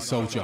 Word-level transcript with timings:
Soldier. 0.00 0.42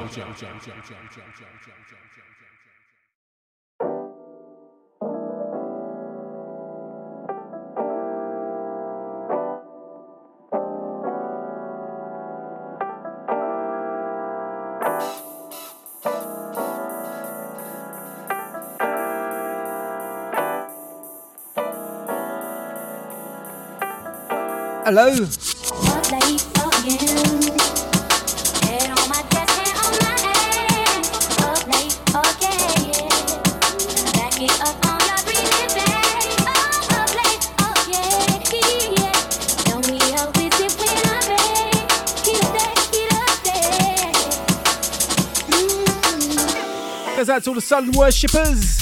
Hello. 24.90 25.57
Out 47.38 47.44
to 47.44 47.50
all 47.50 47.54
the 47.54 47.60
sun 47.60 47.92
worshippers. 47.92 48.78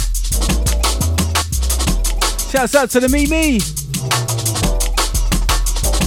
Shouts 2.51 2.75
out 2.75 2.89
to 2.91 3.01
the 3.01 3.09
Mimi. 3.11 3.61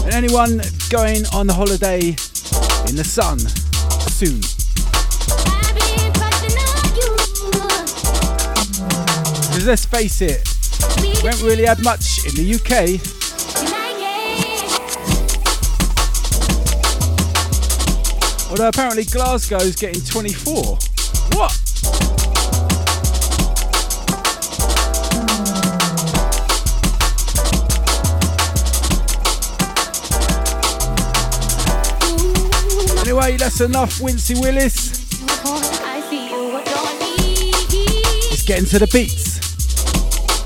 And 0.03 0.16
anyone 0.16 0.59
going 0.89 1.25
on 1.31 1.45
the 1.45 1.53
holiday 1.53 2.00
in 2.89 2.95
the 2.95 3.03
sun 3.03 3.38
soon. 4.09 4.39
Because 9.50 9.67
let's 9.67 9.86
face 9.86 10.22
it, 10.22 10.47
we 11.22 11.30
haven't 11.30 11.45
really 11.45 11.66
had 11.66 11.83
much 11.83 12.25
in 12.25 12.33
the 12.33 12.55
UK. 12.55 13.00
Although 18.50 18.70
apparently 18.70 19.03
Glasgow's 19.03 19.75
getting 19.75 20.02
24. 20.02 20.88
That's 33.38 33.61
enough, 33.61 33.99
Wincey 34.02 34.35
Willis. 34.41 34.89
Let's 38.30 38.44
get 38.44 38.59
into 38.59 38.80
the 38.80 38.88
beats. 38.91 39.39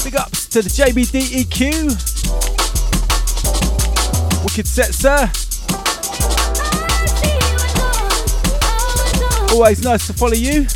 Big 0.03 0.16
ups 0.16 0.48
to 0.48 0.62
the 0.62 0.70
JBDEQ. 0.70 1.64
Wicked 4.44 4.67
set, 4.67 4.94
sir. 4.94 5.31
Always 9.53 9.84
nice 9.84 10.07
to 10.07 10.13
follow 10.13 10.34
you. 10.34 10.68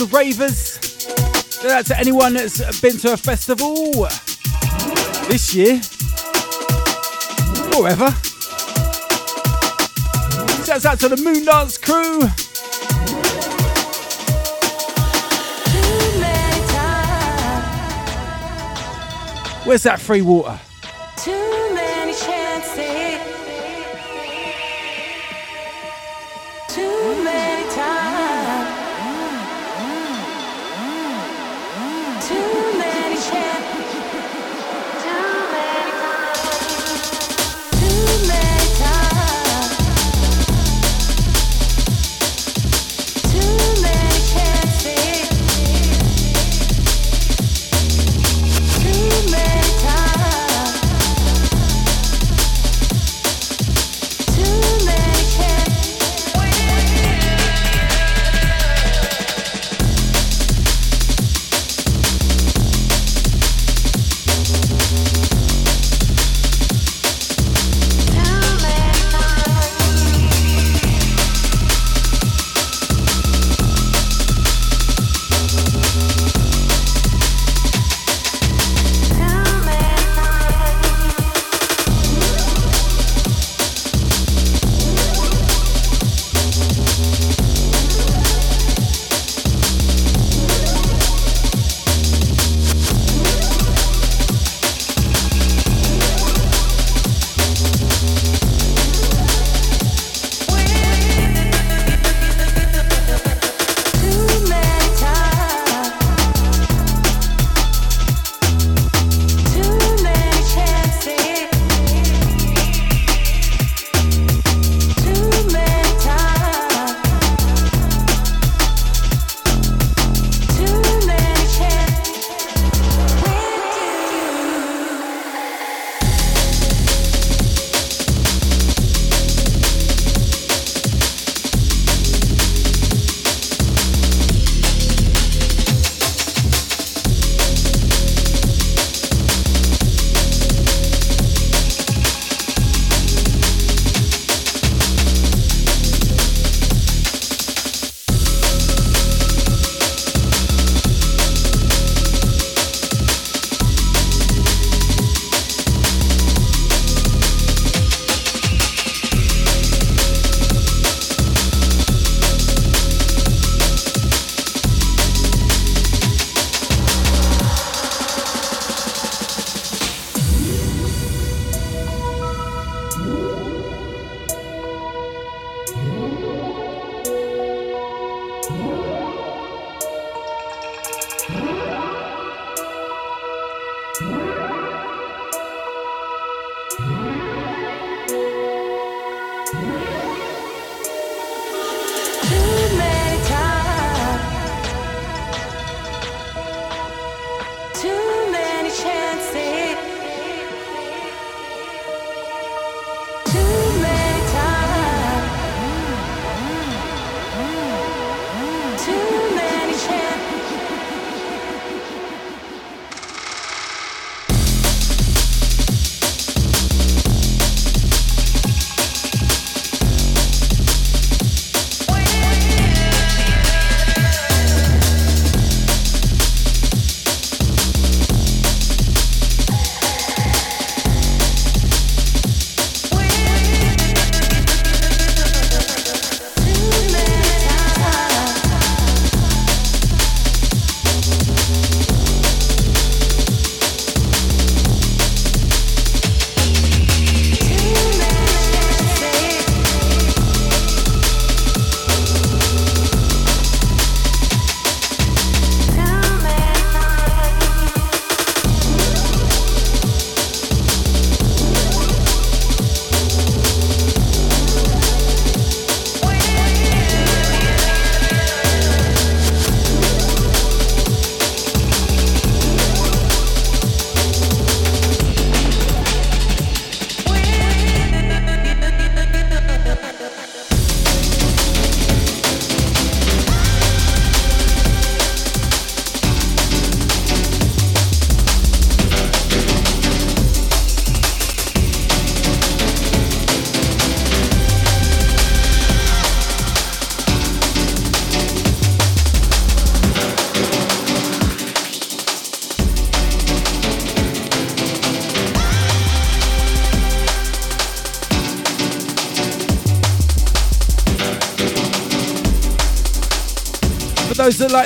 The 0.00 0.06
ravers. 0.06 0.78
Goes 1.62 1.72
out 1.72 1.86
to 1.86 1.98
anyone 1.98 2.32
that's 2.32 2.80
been 2.80 2.96
to 2.98 3.12
a 3.12 3.16
festival 3.18 4.08
this 5.28 5.54
year 5.54 5.74
or 7.76 7.86
ever. 7.86 8.10
Shouts 10.64 10.86
out 10.86 10.98
to 11.00 11.08
the 11.10 11.20
Moon 11.22 11.44
Dance 11.44 11.76
crew. 11.76 12.20
Where's 19.66 19.82
that 19.82 20.00
free 20.00 20.22
water? 20.22 20.58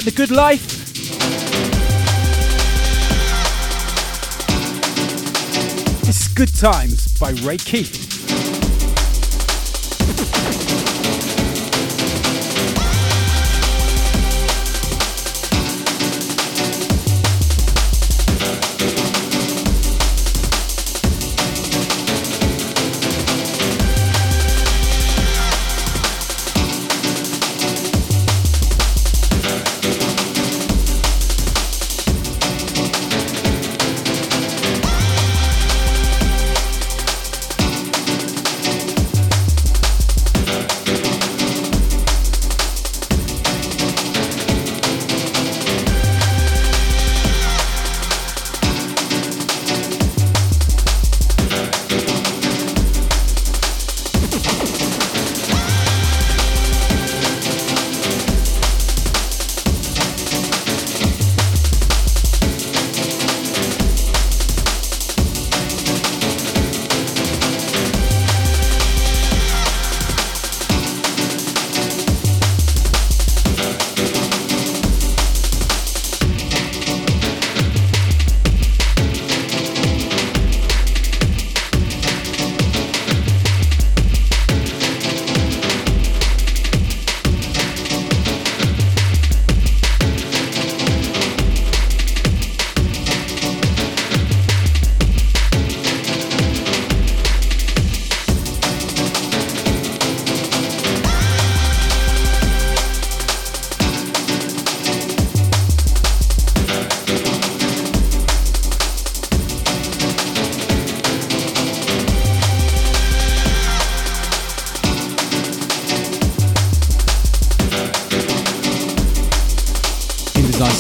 The 0.03 0.11
good 0.11 0.31
life. 0.31 0.65
Is 6.09 6.29
Good 6.29 6.55
Times 6.55 7.17
by 7.19 7.31
Ray 7.47 7.59
Keith. 7.59 8.04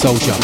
Soldier. 0.04 0.43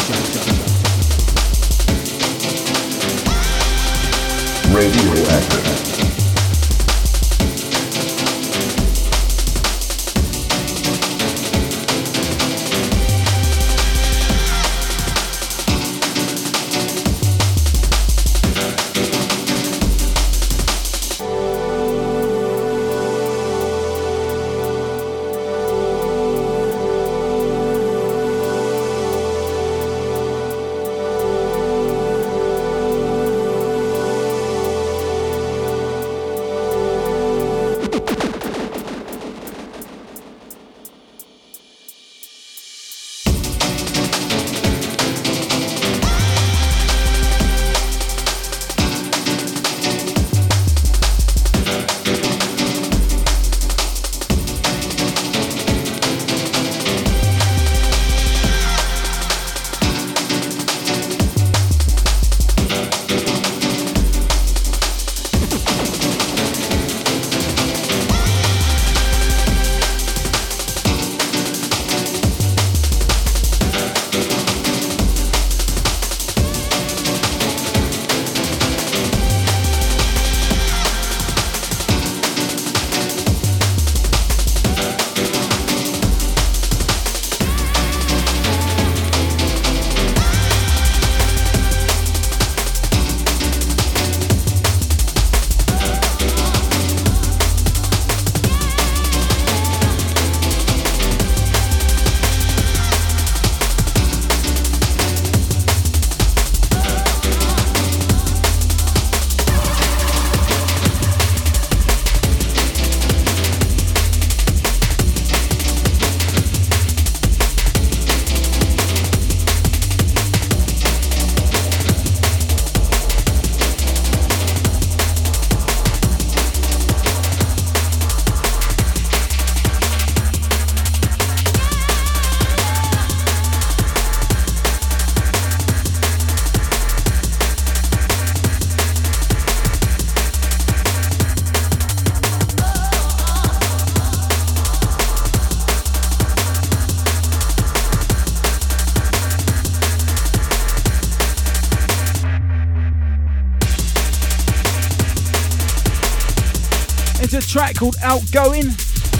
Called 157.81 157.95
Outgoing. 158.03 158.67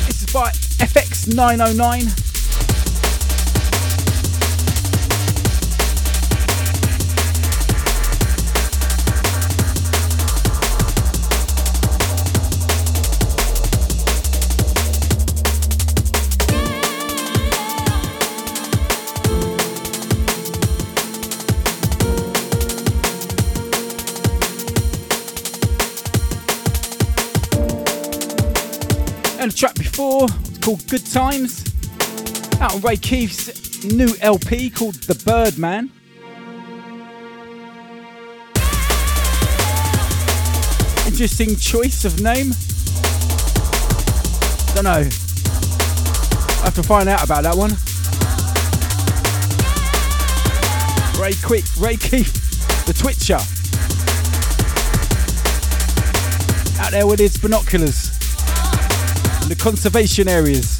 This 0.05 0.21
is 0.21 0.31
by 0.31 0.51
FX909. 0.77 2.20
Called 30.61 30.87
Good 30.87 31.05
Times, 31.05 31.63
out 32.61 32.75
on 32.75 32.81
Ray 32.81 32.95
Keith's 32.95 33.83
new 33.83 34.15
LP 34.21 34.69
called 34.69 34.93
The 34.93 35.15
Birdman. 35.25 35.91
Interesting 41.07 41.55
choice 41.55 42.05
of 42.05 42.21
name. 42.21 42.51
Don't 44.75 44.83
know. 44.83 45.09
I 46.59 46.65
have 46.65 46.75
to 46.75 46.83
find 46.83 47.09
out 47.09 47.23
about 47.23 47.43
that 47.43 47.55
one. 47.55 47.71
Ray 51.19 51.33
Quick, 51.43 51.65
Ray 51.79 51.97
Keith, 51.97 52.85
the 52.85 52.93
Twitcher. 52.93 53.39
Out 56.79 56.91
there 56.91 57.07
with 57.07 57.19
his 57.19 57.37
binoculars 57.37 58.10
in 59.41 59.49
the 59.49 59.55
conservation 59.55 60.27
areas. 60.27 60.79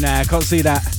Nah, 0.00 0.20
I 0.20 0.24
can't 0.24 0.42
see 0.42 0.62
that. 0.62 0.93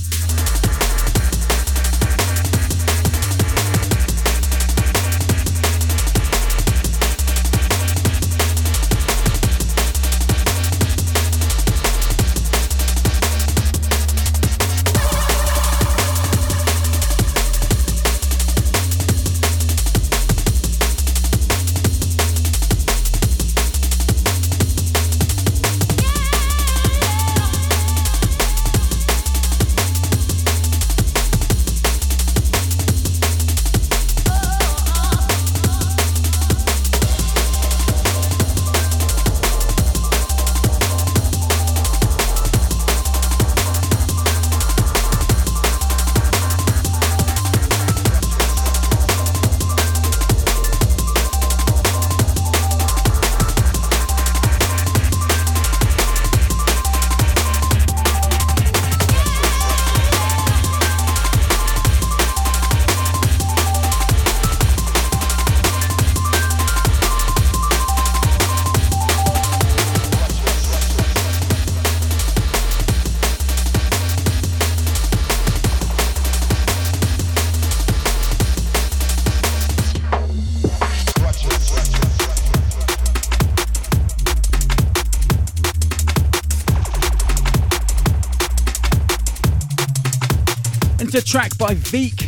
By 91.66 91.74
Veek. 91.74 92.20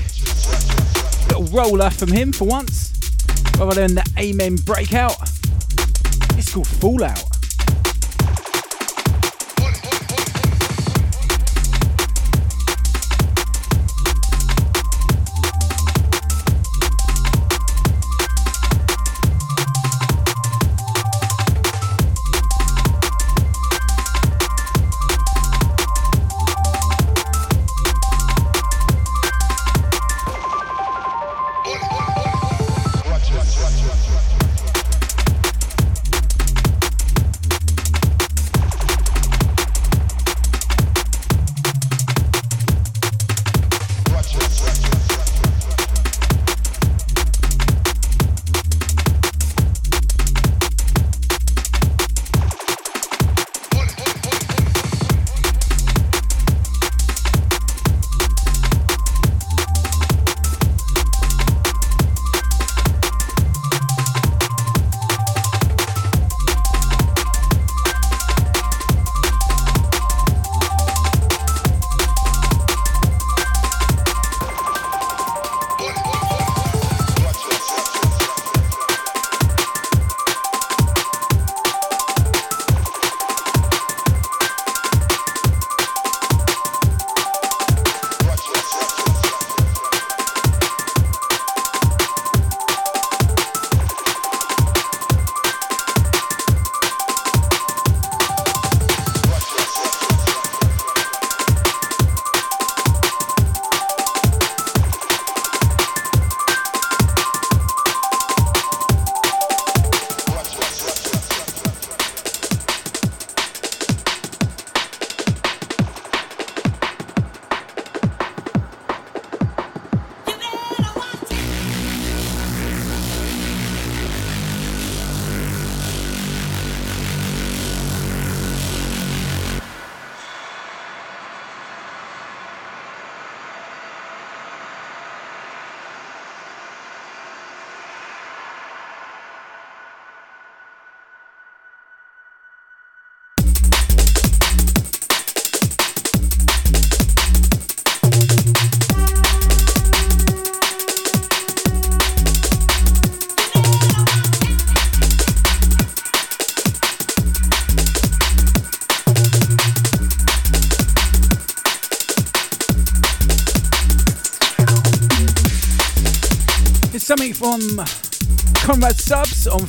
Little 1.28 1.44
roller 1.56 1.90
from 1.90 2.10
him 2.10 2.32
for 2.32 2.44
once, 2.44 2.92
rather 3.56 3.76
than 3.76 3.94
the 3.94 4.04
Amen 4.18 4.56
breakout. 4.56 5.16
It's 6.36 6.52
called 6.52 6.66
Fallout. 6.66 7.37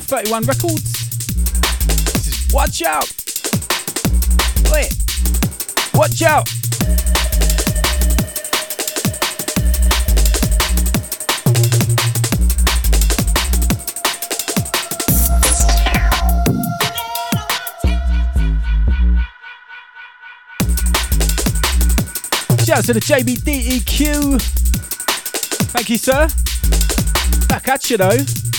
On 0.00 0.06
31 0.06 0.44
Records. 0.44 0.92
This 2.12 2.28
is 2.28 2.54
Watch 2.54 2.82
Out! 2.82 3.12
Wait! 4.72 4.94
Watch 5.94 6.22
out! 6.22 6.48
Shout 22.64 22.78
out 22.78 22.84
to 22.84 22.94
the 22.94 23.00
JBDEQ. 23.00 24.40
Thank 25.72 25.90
you, 25.90 25.98
sir. 25.98 26.28
Back 27.48 27.68
at 27.68 27.90
you, 27.90 27.98
though. 27.98 28.49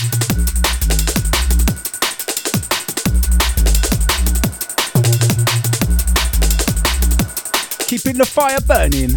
Keeping 7.92 8.16
the 8.16 8.24
fire 8.24 8.58
burning. 8.66 9.10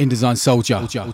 InDesign 0.00 0.36
Soldier. 0.36 0.84
You're 0.90 1.06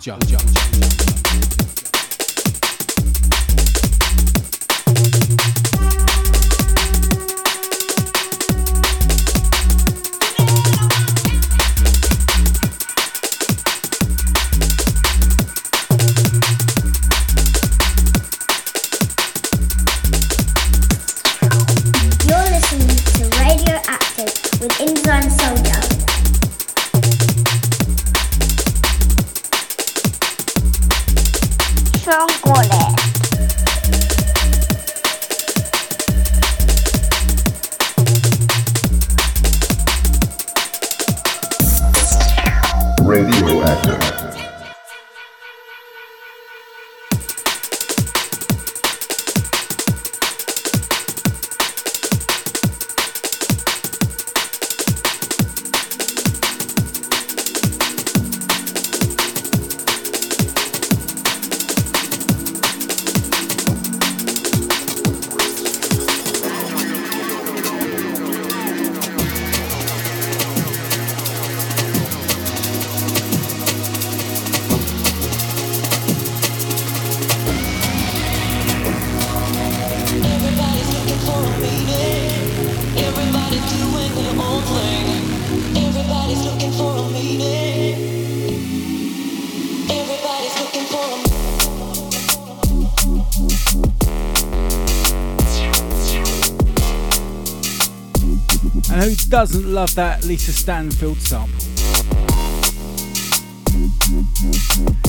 doesn't 99.43 99.73
love 99.73 99.93
that 99.93 100.23
Lisa 100.23 100.53
Stansfield 100.53 101.17
sample? 101.17 101.59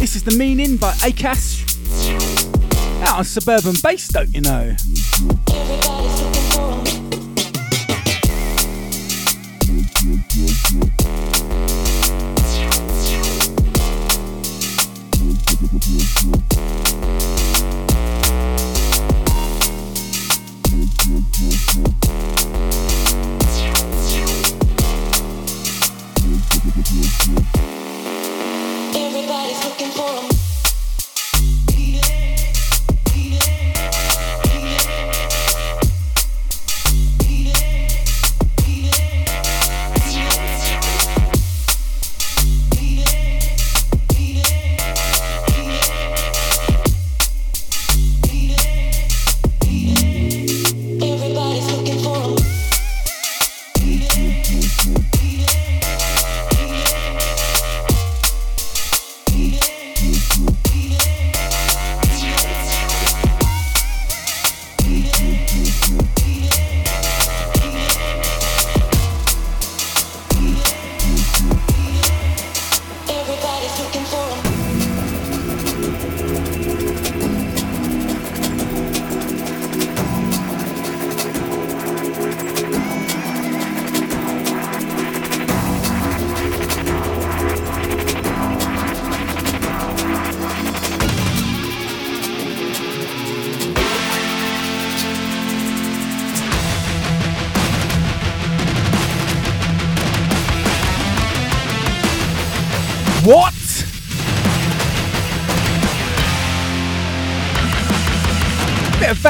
This 0.00 0.16
is 0.16 0.24
The 0.24 0.34
Meaning 0.36 0.76
by 0.76 0.90
Akash. 0.94 1.62
Out 3.02 3.18
on 3.18 3.24
Suburban 3.24 3.76
Base, 3.80 4.08
don't 4.08 4.34
you 4.34 4.40
know? 4.40 4.74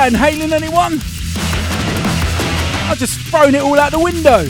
Van 0.05 0.13
Halen, 0.13 0.53
anyone? 0.53 1.01
I've 2.91 2.99
just 2.99 3.19
thrown 3.21 3.55
it 3.55 3.63
all 3.63 3.81
out 3.81 3.91
the 3.91 3.99
window. 3.99 4.45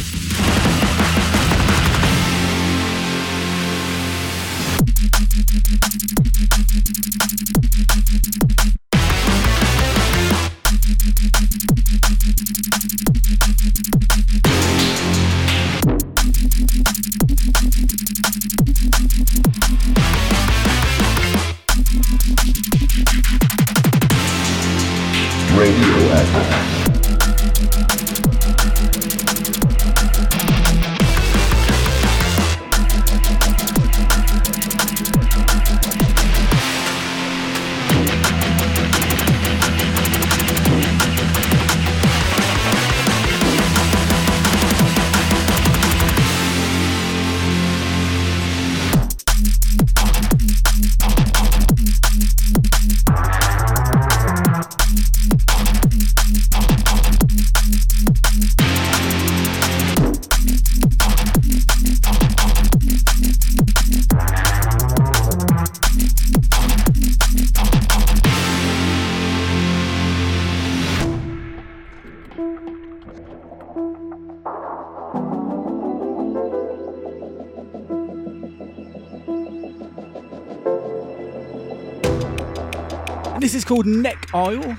Called 83.74 83.86
Neck 83.86 84.28
Isle, 84.32 84.76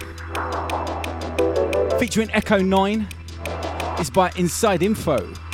featuring 1.99 2.31
Echo 2.31 2.59
9. 2.59 3.05
It's 3.99 4.09
by 4.09 4.31
Inside 4.37 4.83
Info. 4.83 5.44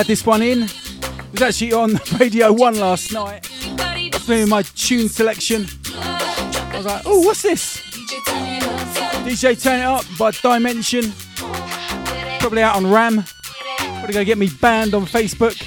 Add 0.00 0.06
this 0.06 0.24
one 0.24 0.40
in. 0.40 0.62
It 0.62 1.32
was 1.32 1.42
actually 1.42 1.74
on 1.74 2.00
Radio 2.18 2.50
1 2.54 2.78
last 2.78 3.12
night. 3.12 3.46
I 3.78 4.10
was 4.10 4.26
doing 4.26 4.48
my 4.48 4.62
tune 4.62 5.10
selection. 5.10 5.66
I 5.94 6.72
was 6.76 6.86
like, 6.86 7.02
oh, 7.04 7.20
what's 7.20 7.42
this? 7.42 7.76
DJ 9.26 9.62
Turn 9.62 9.80
It 9.80 9.84
Up 9.84 10.04
by 10.18 10.30
Dimension. 10.30 11.12
Probably 12.38 12.62
out 12.62 12.76
on 12.76 12.90
RAM. 12.90 13.24
Probably 13.76 14.14
gonna 14.14 14.24
get 14.24 14.38
me 14.38 14.48
banned 14.62 14.94
on 14.94 15.04
Facebook. 15.04 15.59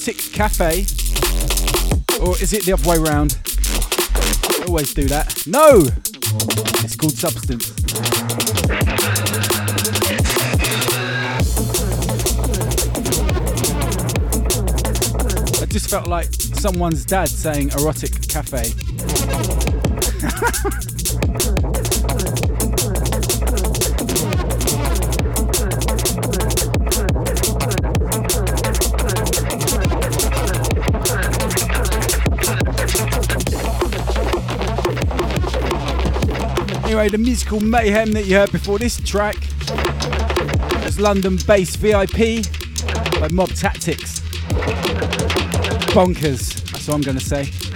Erotic 0.00 0.32
Cafe. 0.32 0.80
Or 2.24 2.34
is 2.40 2.54
it 2.54 2.64
the 2.64 2.72
other 2.72 2.88
way 2.88 2.96
around? 2.96 3.36
I 4.48 4.64
always 4.66 4.94
do 4.94 5.06
that. 5.08 5.46
No! 5.46 5.82
It's 6.82 6.96
called 6.96 7.12
Substance. 7.12 7.70
I 15.60 15.66
just 15.66 15.90
felt 15.90 16.06
like 16.08 16.32
someone's 16.32 17.04
dad 17.04 17.28
saying 17.28 17.72
Erotic 17.72 18.26
Cafe. 18.26 18.72
Anyway, 37.00 37.16
the 37.16 37.24
musical 37.24 37.60
mayhem 37.60 38.12
that 38.12 38.26
you 38.26 38.36
heard 38.36 38.52
before 38.52 38.78
this 38.78 39.00
track 39.00 39.34
was 40.84 41.00
London 41.00 41.38
based 41.46 41.78
VIP 41.78 42.44
by 43.18 43.26
Mob 43.32 43.48
Tactics. 43.54 44.20
Bonkers, 45.94 46.62
that's 46.70 46.88
what 46.88 46.96
I'm 46.96 47.00
going 47.00 47.16
to 47.16 47.24
say. 47.24 47.69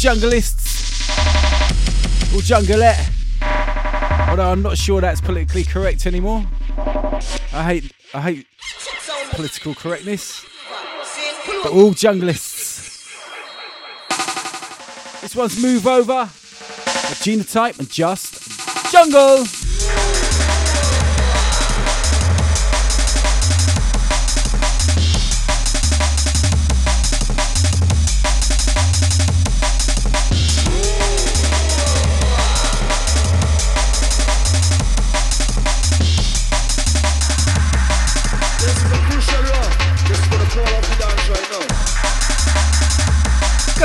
Junglists, 0.00 1.10
all 2.32 2.40
jungleette. 2.40 3.10
Although 4.30 4.50
I'm 4.50 4.62
not 4.62 4.78
sure 4.78 5.02
that's 5.02 5.20
politically 5.20 5.62
correct 5.62 6.06
anymore. 6.06 6.46
I 7.52 7.64
hate, 7.64 7.92
I 8.14 8.20
hate 8.22 8.46
political 9.32 9.74
correctness. 9.74 10.46
But 11.62 11.72
all 11.72 11.92
junglists. 11.92 12.80
This 15.20 15.36
one's 15.36 15.62
Move 15.62 15.86
Over, 15.86 16.22
a 16.22 17.14
Genotype, 17.20 17.78
and 17.78 17.90
Just 17.90 18.90
Jungle. 18.90 19.44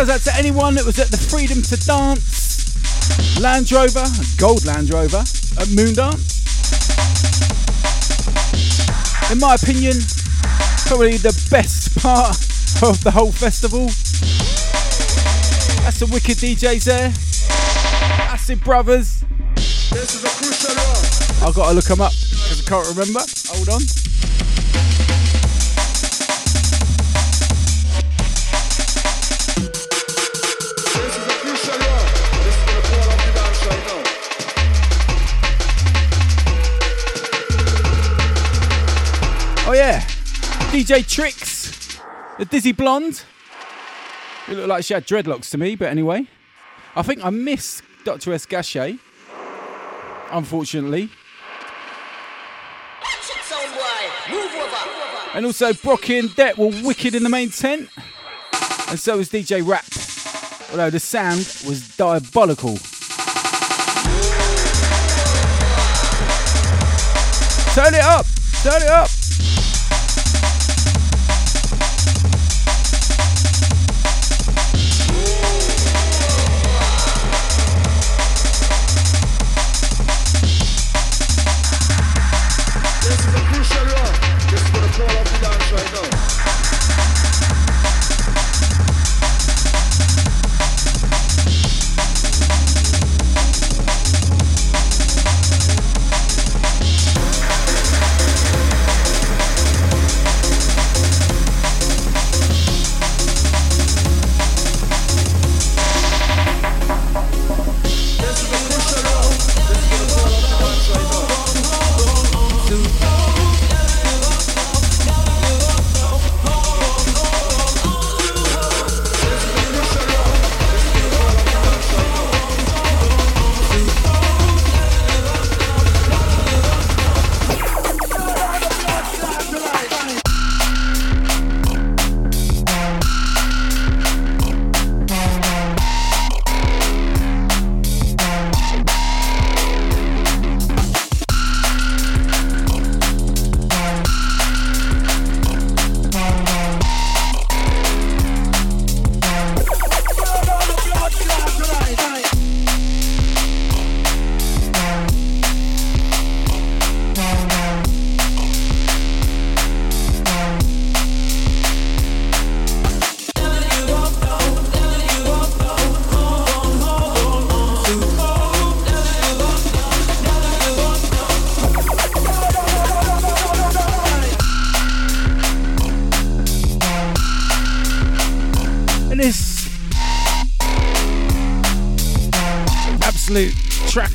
Goes 0.06 0.28
out 0.28 0.34
to 0.34 0.38
anyone 0.38 0.76
that 0.76 0.86
was 0.86 1.00
at 1.00 1.08
the 1.10 1.18
Freedom 1.18 1.62
to 1.64 1.76
Dance 1.78 3.40
Land 3.40 3.72
Rover, 3.72 4.06
Gold 4.38 4.64
Land 4.66 4.94
Rover 4.94 5.18
at 5.18 5.68
Moondance. 5.74 6.22
In 9.32 9.40
my 9.40 9.56
opinion, 9.56 9.94
probably 10.86 11.18
the 11.18 11.34
best 11.50 11.98
part 12.04 12.38
of 12.84 13.04
the 13.04 13.10
whole 13.10 13.32
festival. 13.32 13.86
That's 15.82 16.00
the 16.00 16.10
wicked 16.12 16.38
DJs 16.38 16.84
there. 16.86 17.12
Acid 18.30 18.64
Brothers. 18.64 19.24
I've 21.42 21.56
got 21.56 21.70
to 21.70 21.74
look 21.74 21.86
them 21.86 22.02
up 22.02 22.12
because 22.12 22.62
I 22.62 22.70
can't 22.70 22.88
remember. 22.90 23.22
Hold 23.50 23.70
on. 23.70 24.05
yeah. 39.86 40.02
DJ 40.72 41.08
Tricks, 41.08 42.00
the 42.40 42.46
Dizzy 42.46 42.72
Blonde. 42.72 43.24
It 44.48 44.54
looked 44.54 44.68
like 44.68 44.84
she 44.84 44.96
had 44.96 45.06
dreadlocks 45.06 45.52
to 45.52 45.60
me, 45.60 45.76
but 45.76 45.90
anyway. 45.90 46.28
I 46.96 47.04
think 47.04 47.24
I 47.24 47.30
missed 47.30 47.84
Dr. 48.04 48.34
S. 48.34 48.48
Gachet, 48.48 48.98
unfortunately. 50.32 51.10
And 55.36 55.46
also, 55.46 55.72
Brockie 55.74 56.20
and 56.20 56.36
Det 56.36 56.58
were 56.58 56.72
wicked 56.84 57.14
in 57.14 57.22
the 57.22 57.30
main 57.30 57.52
tent. 57.52 57.90
And 58.90 59.00
so 59.00 59.18
was 59.18 59.30
DJ 59.30 59.62
Rap, 59.68 59.86
although 60.72 60.90
the 60.90 61.00
sound 61.00 61.40
was 61.68 61.96
diabolical. 61.96 62.78
Turn 67.76 67.94
it 67.94 68.04
up! 68.04 68.26
Turn 68.64 68.82
it 68.82 68.90
up! 68.90 69.25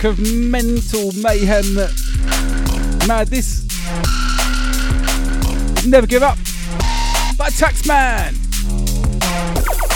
Track 0.01 0.19
of 0.19 0.33
mental 0.51 1.13
mayhem 1.13 1.75
mad 3.07 3.29
this 3.29 3.67
never 5.87 6.07
give 6.07 6.23
up 6.23 6.37
by 7.37 7.49
Taxman. 7.51 8.35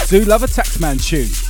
Do 0.09 0.23
love 0.25 0.43
a 0.43 0.47
Taxman 0.47 1.03
tune. 1.03 1.44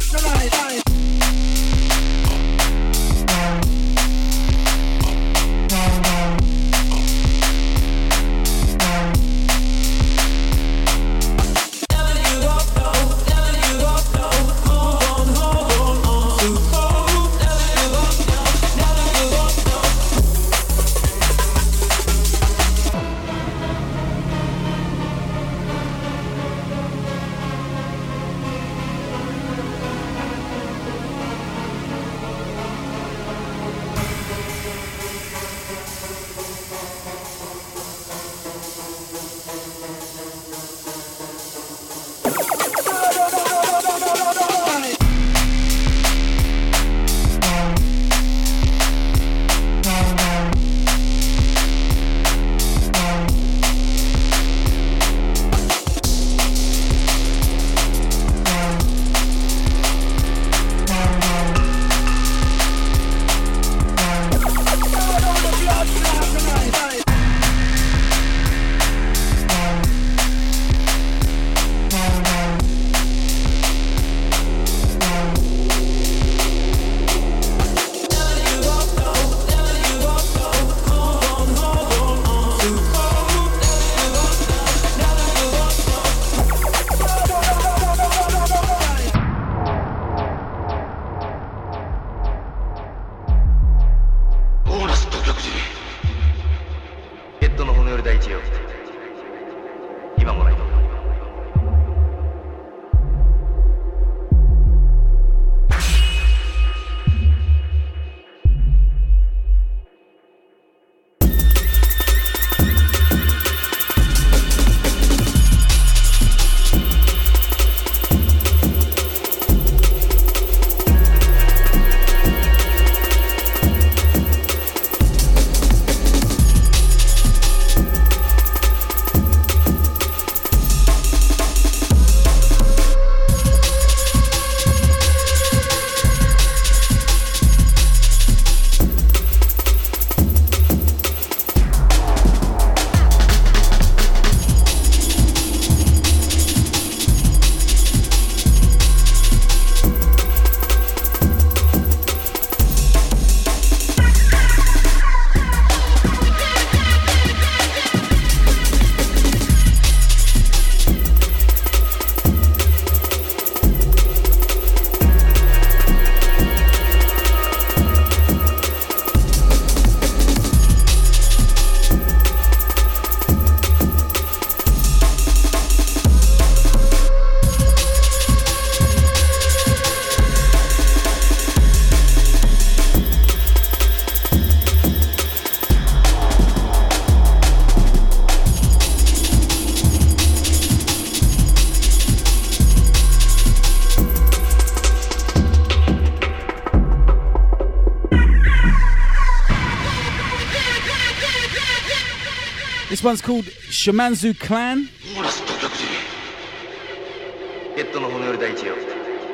One's 203.05 203.21
called 203.21 203.45
Shamanzu 203.45 204.37
Clan. 204.39 204.89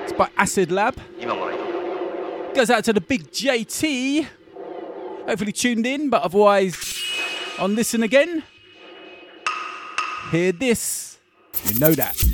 It's 0.03 0.13
by 0.13 0.29
Acid 0.37 0.71
Lab. 0.71 0.99
Goes 2.53 2.69
out 2.69 2.83
to 2.83 2.93
the 2.93 2.99
big 2.99 3.31
JT. 3.31 4.27
Hopefully 5.25 5.53
tuned 5.53 5.85
in, 5.85 6.09
but 6.09 6.21
otherwise 6.23 6.75
on 7.59 7.75
Listen 7.75 8.03
Again. 8.03 8.43
Hear 10.31 10.51
this. 10.51 11.19
You 11.65 11.79
know 11.79 11.93
that. 11.93 12.30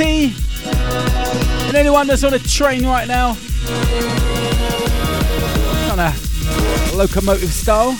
And 0.00 1.76
anyone 1.76 2.06
that's 2.06 2.22
on 2.22 2.34
a 2.34 2.38
train 2.38 2.86
right 2.86 3.08
now. 3.08 3.30
On 5.90 5.98
a 5.98 6.14
locomotive 6.94 7.52
style. 7.52 7.98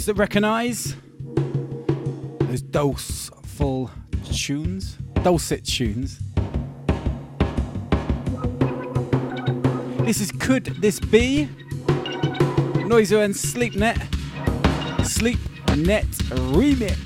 Those 0.00 0.06
that 0.06 0.14
recognise 0.14 0.96
those 2.46 2.62
dulceful 2.62 3.90
tunes, 4.32 4.96
dulcet 5.22 5.62
tunes. 5.62 6.18
This 10.06 10.22
is 10.22 10.32
Could 10.32 10.64
This 10.80 11.00
Be? 11.00 11.50
Noiser 12.88 13.22
and 13.22 13.34
Sleepnet. 13.34 13.98
Sleepnet 15.00 16.06
Remix. 16.54 16.99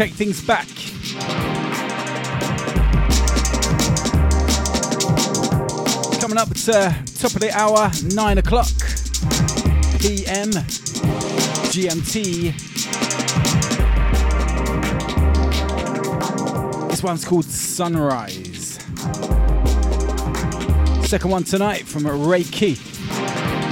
Take 0.00 0.14
things 0.14 0.40
back. 0.40 0.66
Coming 6.22 6.38
up 6.38 6.50
at 6.50 6.68
uh, 6.70 6.90
top 7.18 7.34
of 7.34 7.40
the 7.40 7.50
hour, 7.52 7.90
9 8.14 8.38
o'clock 8.38 8.70
PM 10.00 10.52
GMT. 11.68 12.56
This 16.88 17.02
one's 17.02 17.26
called 17.26 17.44
Sunrise. 17.44 18.78
Second 21.06 21.30
one 21.30 21.44
tonight 21.44 21.86
from 21.86 22.06
Keith. 22.44 22.98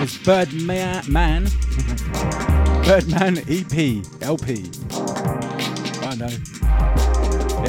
It's 0.02 0.18
Birdman 0.18 1.10
Man. 1.10 1.44
Birdman 2.84 3.38
EP, 3.48 4.04
LP 4.20 4.70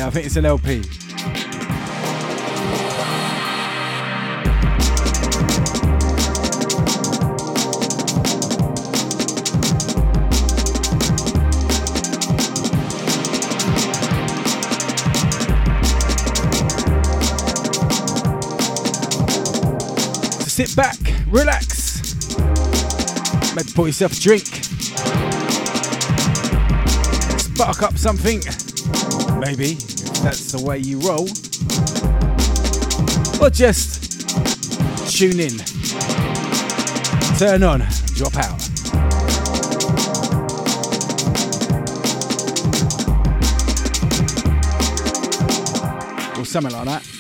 I 0.09 0.11
think 0.11 0.25
it's 0.25 0.37
an 0.37 0.45
LP. 0.45 0.81
So 20.41 20.47
sit 20.47 20.75
back, 20.75 20.97
relax, 21.27 22.25
maybe 23.53 23.71
pour 23.73 23.85
yourself 23.85 24.13
a 24.13 24.19
drink, 24.19 24.47
spark 27.37 27.83
up 27.83 27.95
something, 27.95 28.41
maybe 29.39 29.77
that's 30.21 30.51
the 30.51 30.61
way 30.61 30.77
you 30.79 30.99
roll, 30.99 31.27
or 33.41 33.49
just 33.49 34.29
tune 35.09 35.39
in, 35.39 35.57
turn 37.37 37.63
on, 37.63 37.79
drop 38.15 38.35
out. 38.35 38.59
Or 46.37 46.45
something 46.45 46.73
like 46.73 46.85
that. 46.85 47.18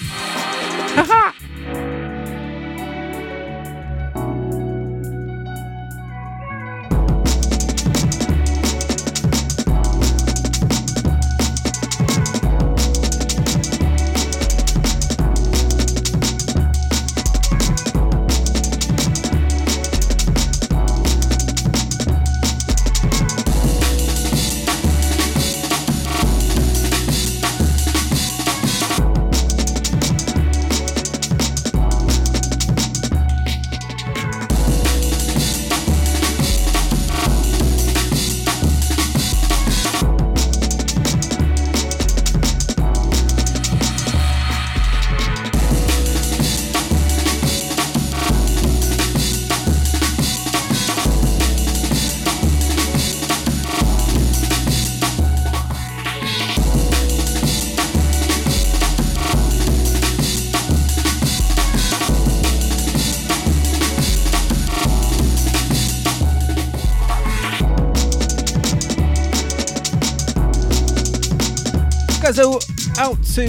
To 73.35 73.45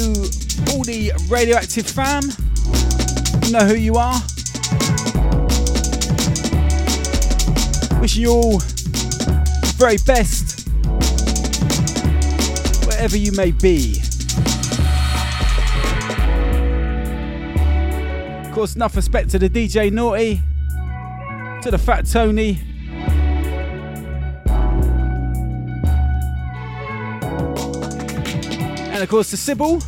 all 0.72 0.84
the 0.84 1.12
radioactive 1.28 1.86
fam. 1.86 2.22
You 3.44 3.52
know 3.52 3.66
who 3.66 3.74
you 3.74 3.94
are. 3.94 4.20
Wishing 8.00 8.22
you 8.22 8.30
all 8.30 8.58
the 8.58 9.74
very 9.76 9.96
best, 10.06 10.68
wherever 12.86 13.16
you 13.16 13.32
may 13.32 13.52
be. 13.52 14.00
Of 18.46 18.54
course, 18.54 18.76
enough 18.76 18.96
respect 18.96 19.30
to 19.30 19.38
the 19.38 19.48
DJ 19.48 19.90
Naughty, 19.90 20.40
to 21.62 21.70
the 21.70 21.78
Fat 21.78 22.06
Tony. 22.06 22.69
And 29.00 29.04
of 29.06 29.10
course, 29.12 29.30
to 29.30 29.38
Sybil. 29.38 29.80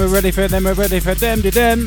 We're 0.00 0.08
ready 0.08 0.30
for 0.30 0.48
them, 0.48 0.64
we're 0.64 0.72
ready 0.72 0.98
for 0.98 1.14
them, 1.14 1.42
to 1.42 1.50
them. 1.50 1.86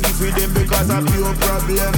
Cause 0.00 0.90
a 0.90 1.02
pure 1.10 1.34
problem. 1.34 1.94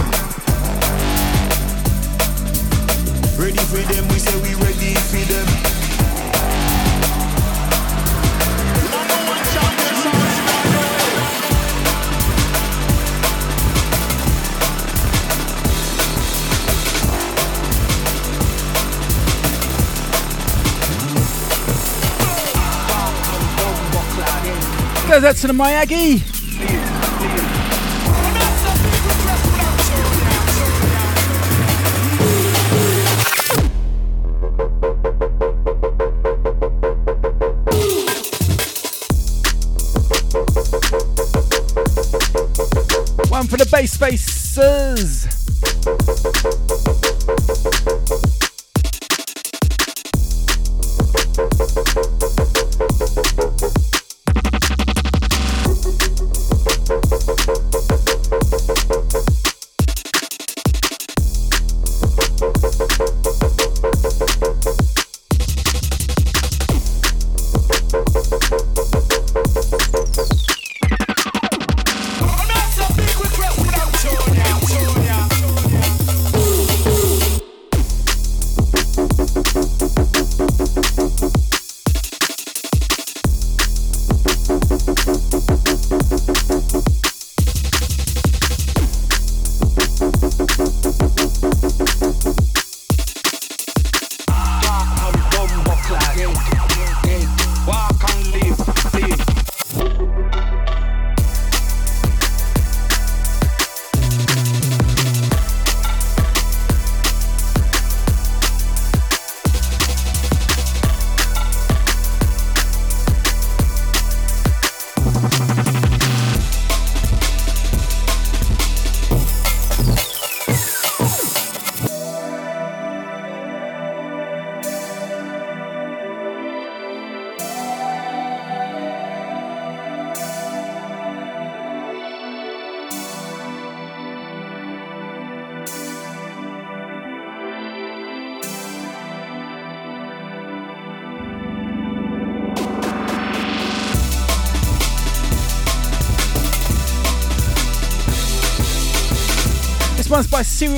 Ready 3.38 3.59
for 3.68 3.82
them, 3.92 4.09
we 4.09 4.18
say 4.18 4.36
we 4.42 4.55
ready 4.55 4.94
for 4.94 5.24
them. 5.30 5.48
Number 8.90 9.18
one 9.28 9.44
Goes 25.09 25.24
out 25.24 25.36
to 25.36 25.46
the 25.48 25.53
Miyagi. 25.53 26.39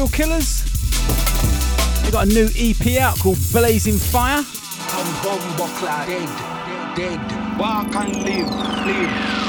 Serial 0.03 0.09
Killers. 0.09 0.62
They 2.03 2.11
got 2.11 2.26
a 2.26 2.28
new 2.28 2.48
EP 2.57 3.00
out 3.00 3.18
called 3.18 3.38
Blazing 3.53 3.98
Fire. 3.98 4.42
Dead, 6.07 6.96
dead. 6.96 7.59
Walk 7.59 7.94
and 7.94 8.24
live, 8.24 8.50
live. 8.50 9.41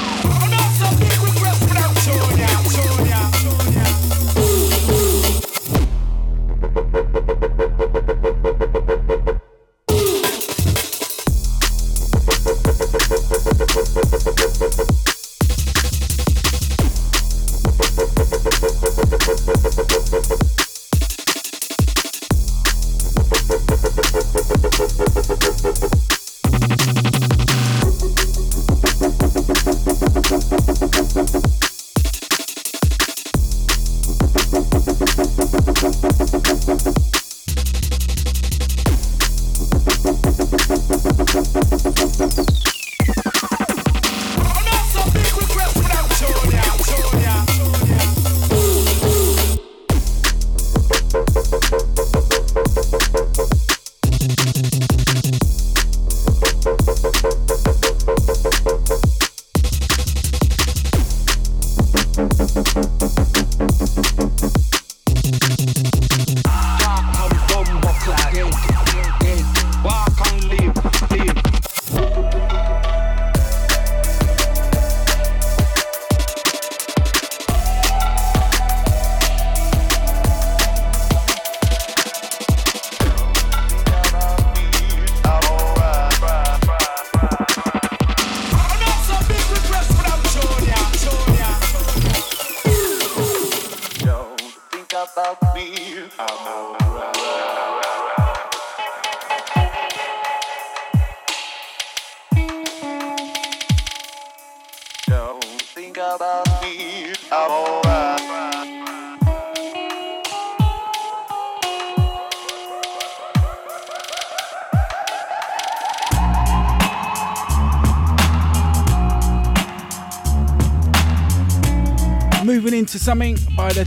Something 123.04 123.36
by 123.54 123.70
the 123.70 123.86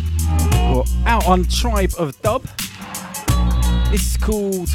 well, 0.53 0.85
out 1.07 1.25
on 1.25 1.43
Tribe 1.45 1.91
of 1.97 2.21
Dub. 2.21 2.43
This 3.89 4.11
is 4.11 4.17
called 4.17 4.69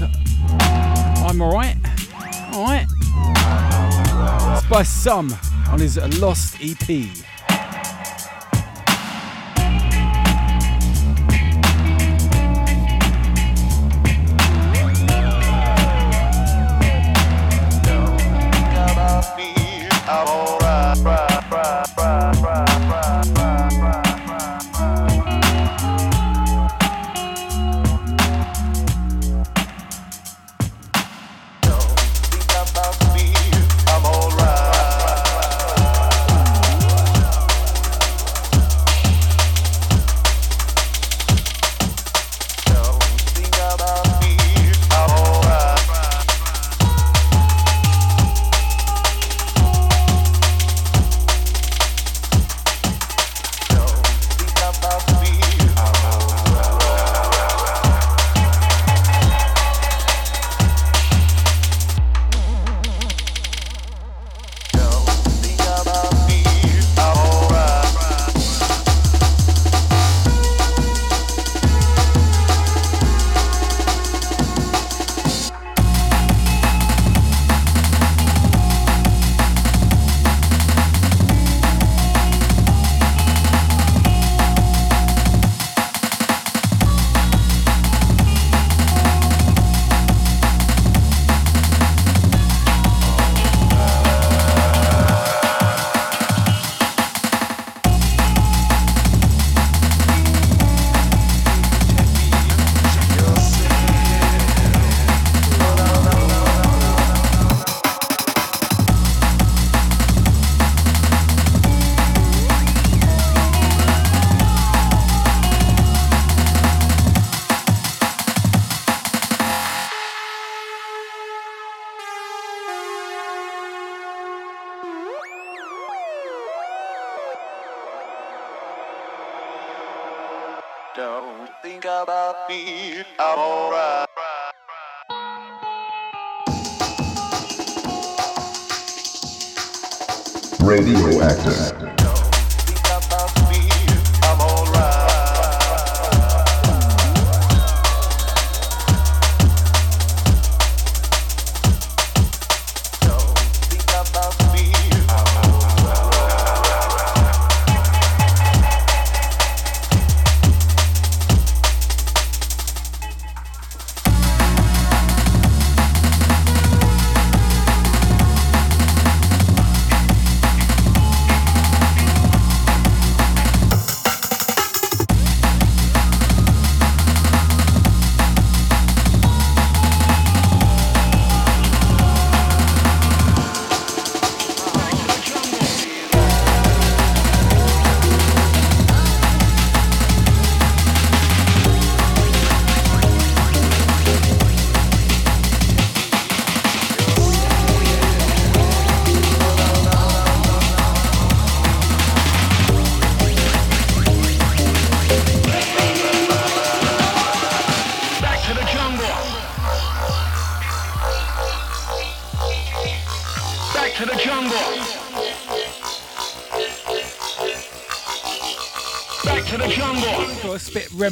I'm 0.58 1.40
Alright. 1.40 1.76
Alright. 2.52 2.86
It's 4.58 4.66
by 4.66 4.82
Some 4.82 5.32
on 5.68 5.78
his 5.78 5.96
Lost 6.18 6.56
EP. 6.60 7.31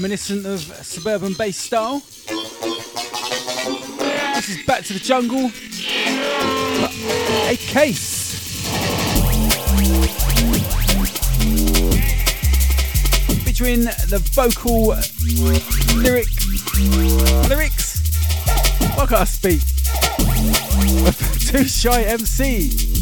Reminiscent 0.00 0.46
of 0.46 0.60
Suburban 0.82 1.34
Base 1.34 1.58
style. 1.58 1.98
This 4.34 4.48
is 4.48 4.64
Back 4.64 4.82
to 4.84 4.94
the 4.94 4.98
Jungle. 4.98 5.50
A 7.50 7.56
case. 7.58 8.30
Featuring 13.44 13.82
the 13.84 14.22
vocal 14.32 14.96
lyric 16.00 16.28
lyrics. 17.46 18.00
Why 18.96 19.04
can't 19.04 19.20
I 19.20 19.24
speak? 19.24 19.60
Too 21.46 21.64
Shy 21.64 22.04
MC. 22.04 23.00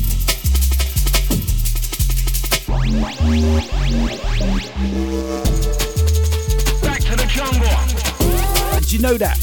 Know 9.08 9.16
that? 9.16 9.38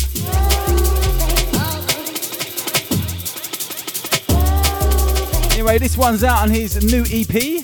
Anyway, 5.53 5.79
this 5.79 5.97
one's 5.97 6.23
out 6.23 6.43
on 6.43 6.49
his 6.51 6.83
new 6.83 7.03
EP 7.09 7.63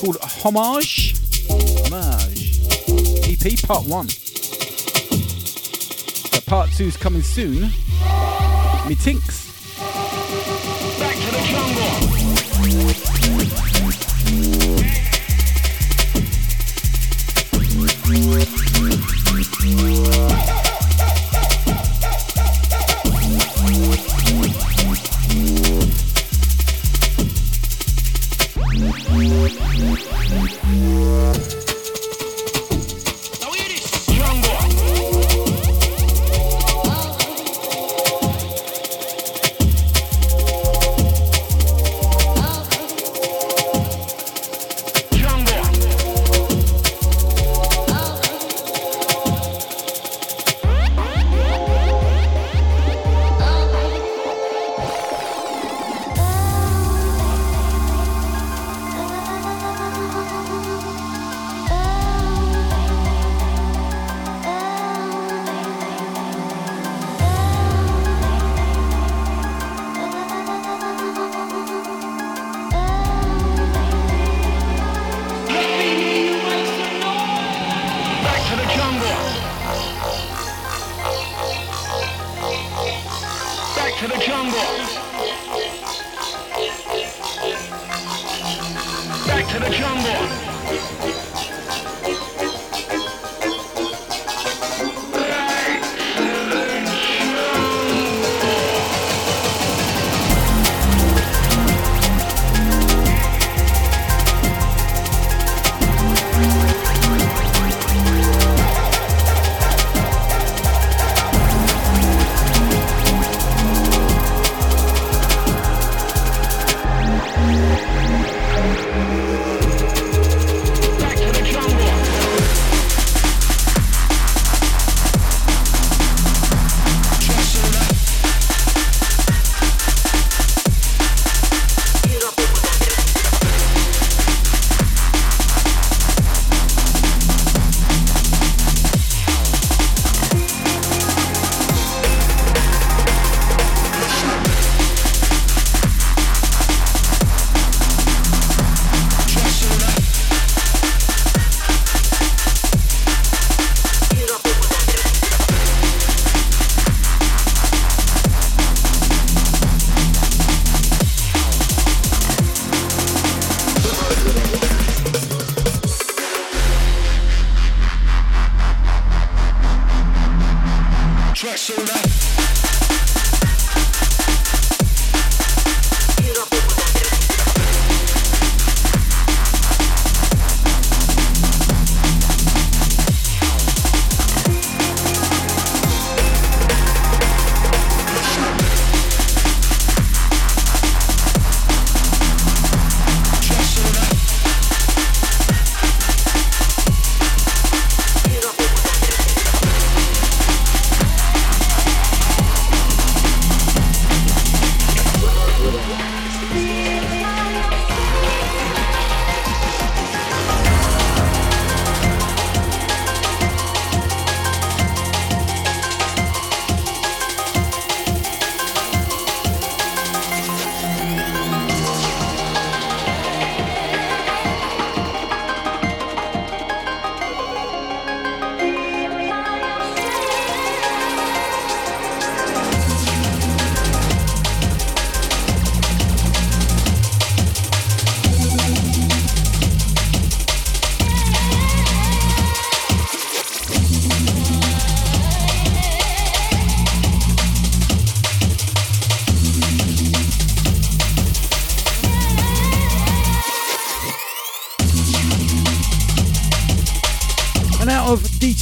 called 0.00 0.16
Homage. 0.20 1.14
Homage. 1.48 2.58
EP 3.28 3.62
Part 3.62 3.86
1. 3.86 4.08
So 6.28 6.40
Part 6.46 6.70
2's 6.70 6.96
coming 6.96 7.22
soon. 7.22 7.70
Me 8.88 8.96
tinks. 8.96 9.41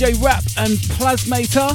DJ 0.00 0.24
Rap 0.24 0.42
and 0.56 0.78
Plasmator. 0.96 1.68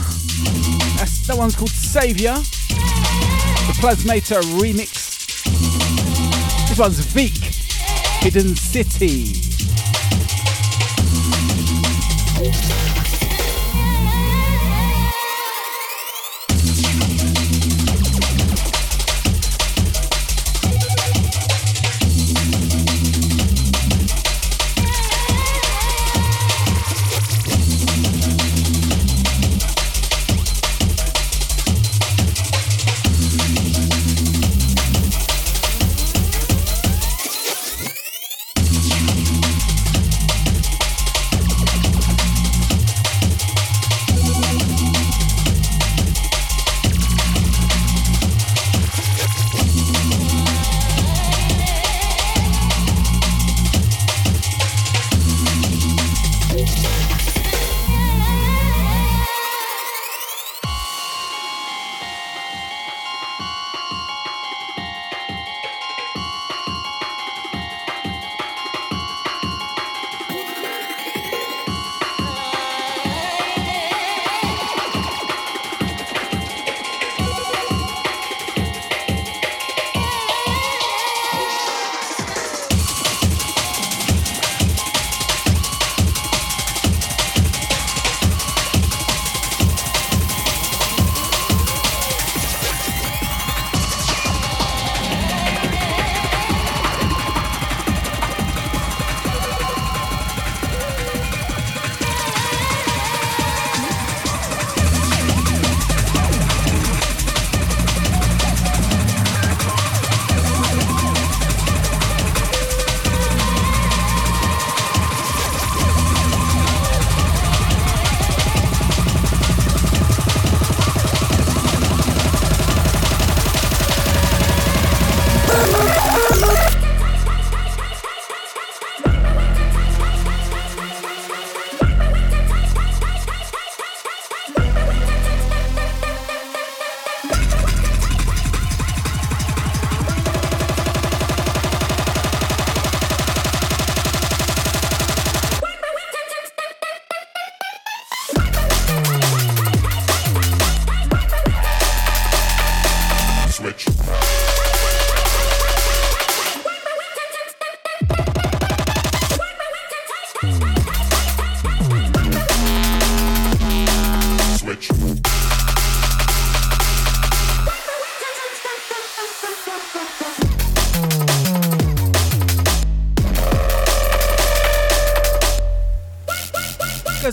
That's, 0.98 1.28
that 1.28 1.38
one's 1.38 1.56
called 1.56 1.70
Savior. 1.70 2.34
The 2.34 3.78
Plasmator 3.80 4.42
remix. 4.60 5.44
This 6.68 6.80
one's 6.80 7.06
Vic, 7.06 7.34
Hidden 8.24 8.56
City. 8.56 9.45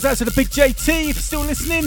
Goes 0.03 0.11
out 0.11 0.17
to 0.17 0.25
the 0.25 0.31
big 0.35 0.49
JT 0.49 1.11
if 1.11 1.15
you're 1.15 1.21
still 1.21 1.39
listening. 1.39 1.83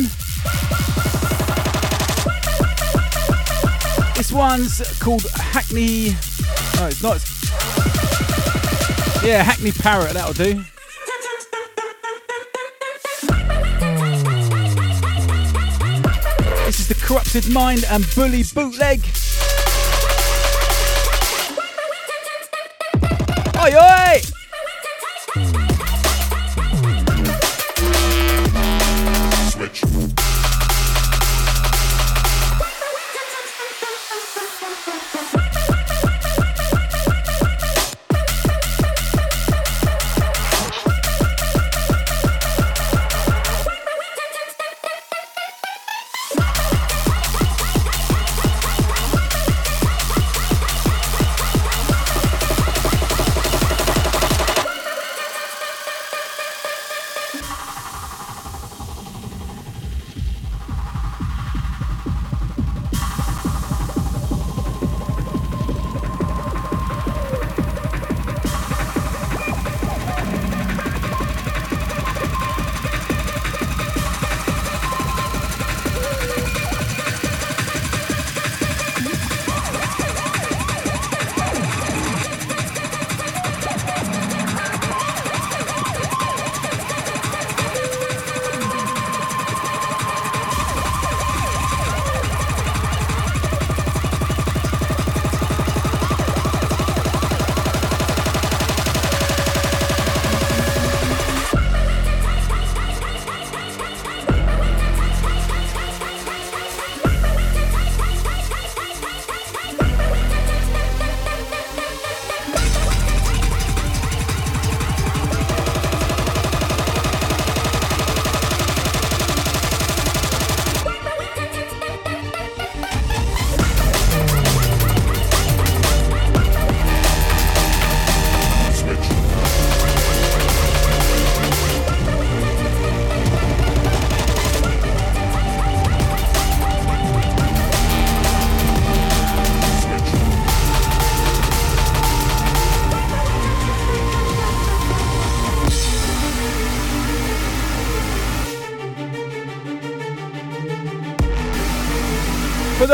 This 4.16 4.32
one's 4.32 4.80
called 5.00 5.26
Hackney. 5.34 6.16
No, 6.76 6.86
it's 6.86 7.02
not. 7.02 7.20
Yeah, 9.22 9.42
Hackney 9.42 9.70
Parrot, 9.70 10.14
that'll 10.14 10.32
do. 10.32 10.64
This 16.64 16.80
is 16.80 16.88
the 16.88 16.96
Corrupted 16.98 17.52
Mind 17.52 17.84
and 17.90 18.06
Bully 18.14 18.44
Bootleg. 18.54 19.04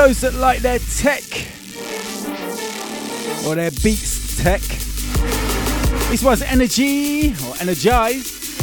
Those 0.08 0.20
that 0.22 0.34
like 0.34 0.58
their 0.58 0.80
tech 0.80 1.22
or 3.46 3.54
their 3.54 3.70
beats 3.84 4.42
tech, 4.42 4.60
this 6.10 6.24
was 6.24 6.42
Energy 6.42 7.28
or 7.46 7.54
Energize 7.60 8.58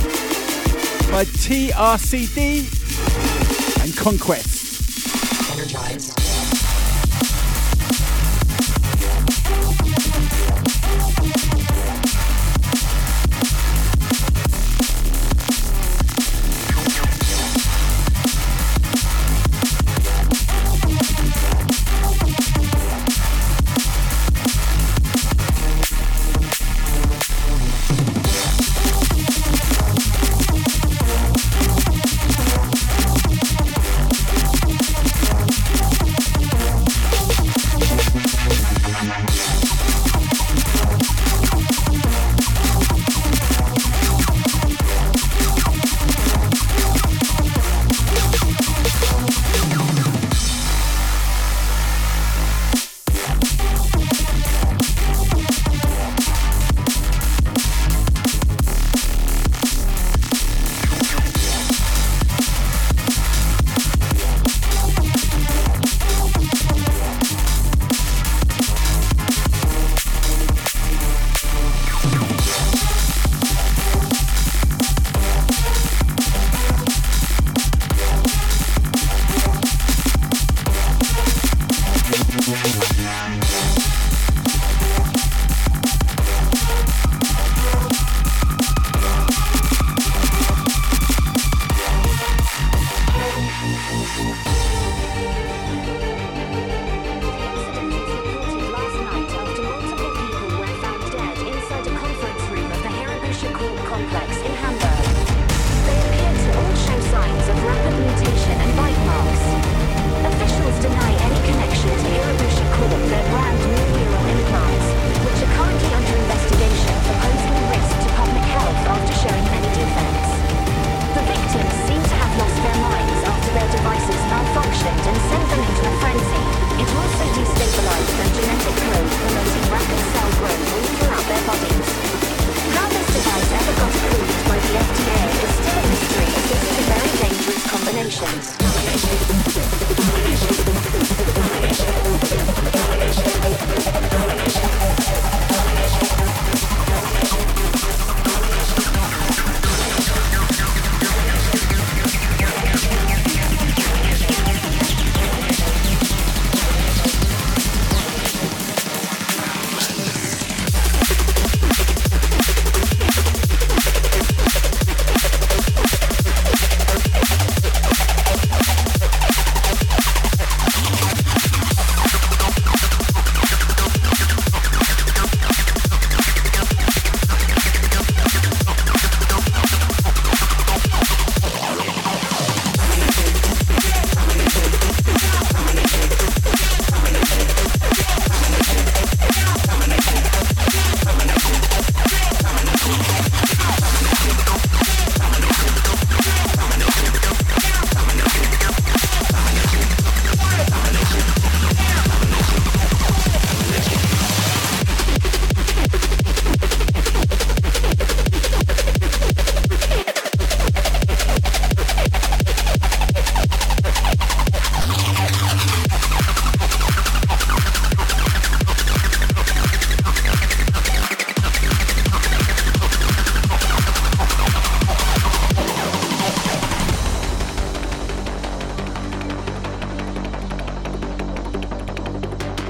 by 1.10 1.24
TRCD 1.24 2.66
and 3.86 3.96
Conquest. 3.96 6.19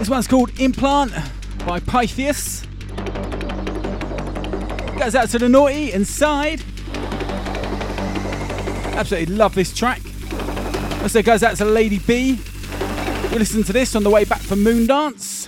Energize. 0.10 0.18
one's 0.18 0.28
called 0.28 0.60
Implant 0.60 1.12
by 1.66 1.80
Pythias. 1.80 2.66
Goes 4.98 5.16
out 5.16 5.30
to 5.30 5.40
the 5.40 5.48
naughty 5.48 5.92
inside. 5.92 6.62
Absolutely 8.96 9.36
love 9.36 9.54
this 9.56 9.74
track. 9.74 10.02
Also 11.04 11.22
goes 11.22 11.44
out 11.44 11.58
to 11.58 11.66
Lady 11.66 12.00
B. 12.00 12.40
We 13.32 13.38
listened 13.38 13.66
to 13.68 13.74
this 13.74 13.96
on 13.96 14.04
the 14.04 14.10
way 14.10 14.26
back 14.26 14.42
from 14.42 14.64
Moondance. 14.64 15.39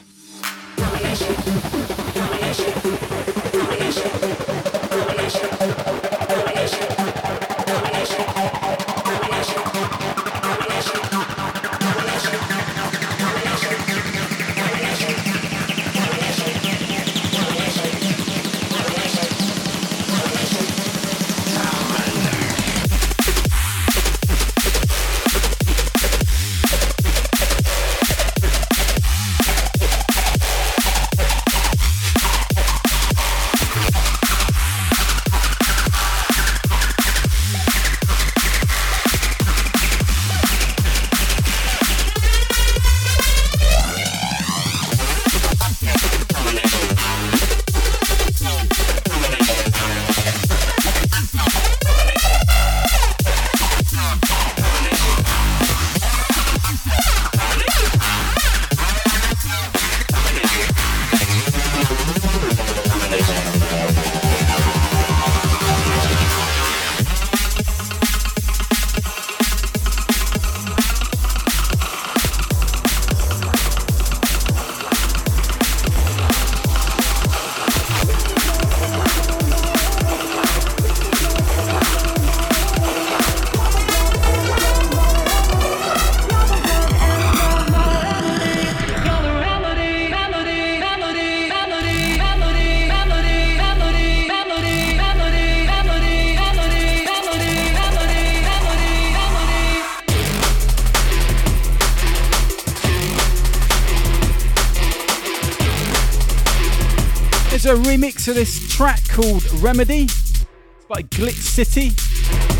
to 108.25 108.33
this 108.33 108.71
track 108.71 108.99
called 109.07 109.43
Remedy. 109.63 110.03
It's 110.03 110.45
by 110.87 111.01
Glitch 111.01 111.31
City. 111.31 111.89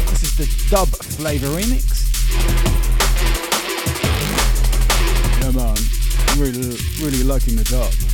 This 0.09 0.23
is 0.23 0.35
the 0.35 0.69
dub 0.71 0.88
flavor 0.88 1.45
remix. 1.49 2.09
Come 5.41 5.57
on, 5.57 5.77
I'm 6.29 6.41
really, 6.41 6.77
really 6.99 7.23
liking 7.23 7.57
the 7.57 7.63
dub. 7.65 8.10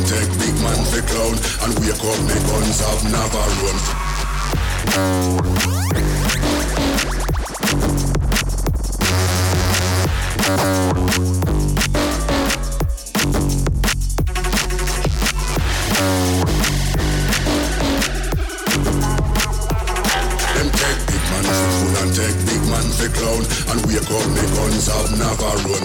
man 0.00 0.08
take 0.08 0.32
big 0.38 0.54
man 0.62 0.84
for 0.84 1.02
clown. 1.02 1.36
And 1.62 1.78
wake 1.80 2.04
up 2.04 2.20
me 2.26 2.34
guns 2.46 2.80
have 2.80 3.04
never 3.04 3.44
run 3.60 3.78
Them 20.54 20.68
take 20.70 21.00
big 21.06 21.24
man 21.30 21.44
for 21.44 21.70
fool 21.76 21.96
and 22.00 22.10
take 22.14 22.38
big 22.46 22.62
man 22.70 22.86
for 22.96 23.10
clown. 23.16 23.42
And 23.70 23.80
guns 24.56 24.86
have 24.88 25.10
never 25.18 25.52
run 25.68 25.84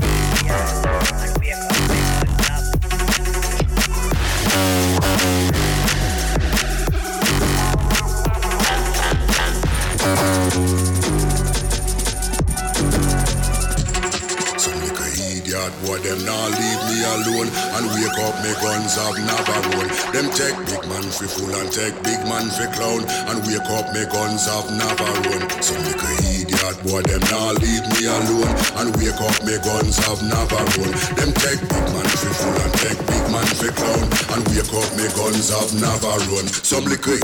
know 15.91 15.99
them 15.99 16.23
now 16.25 16.47
leave 16.47 16.81
me 16.87 17.03
alone 17.03 17.49
and 17.75 17.85
wake 17.91 18.19
up 18.23 18.35
me 18.43 18.51
guns 18.63 18.95
of 18.95 19.15
Navarone. 19.27 19.91
Them 20.13 20.27
take 20.31 20.55
big 20.67 20.83
man 20.87 21.03
for 21.03 21.27
fool 21.27 21.53
and 21.55 21.71
take 21.71 21.95
big 22.03 22.21
man 22.27 22.47
for 22.49 22.67
clown 22.71 23.03
and 23.27 23.43
wake 23.47 23.69
up 23.75 23.91
me 23.93 24.05
guns 24.07 24.47
of 24.47 24.71
Navarone. 24.71 25.43
Some 25.61 25.83
little 25.83 26.15
idiot 26.31 26.77
boy 26.83 27.01
them 27.03 27.21
now 27.27 27.51
leave 27.59 27.83
me 27.95 28.07
alone 28.07 28.53
and 28.79 28.95
wake 28.95 29.19
up 29.19 29.35
me 29.43 29.57
guns 29.59 29.99
of 30.07 30.23
Navarone. 30.23 30.95
Them 31.19 31.31
take 31.43 31.59
big 31.59 31.85
man 31.91 32.07
for 32.07 32.31
fool 32.39 32.55
and 32.55 32.73
take 32.79 32.99
big 33.11 33.25
man 33.31 33.47
for 33.59 33.71
clown 33.75 34.07
and 34.31 34.41
wake 34.47 34.71
up 34.71 34.89
me 34.95 35.07
guns 35.11 35.51
of 35.51 35.71
Navarone. 35.75 36.47
Some 36.63 36.85
little 36.85 37.19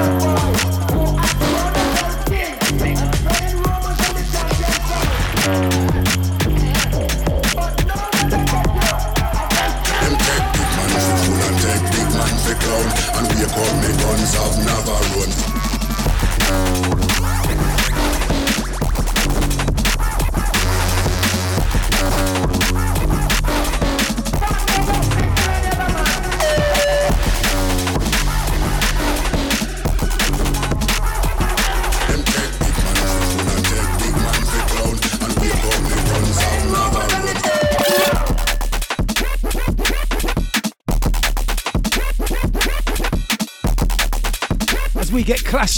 Oh 0.00 0.67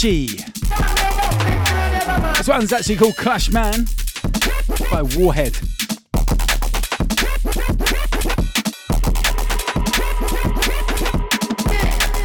This 0.02 0.40
one's 2.48 2.72
actually 2.72 2.96
called 2.96 3.18
Clash 3.18 3.50
Man 3.50 3.84
by 4.90 5.02
Warhead. 5.02 5.58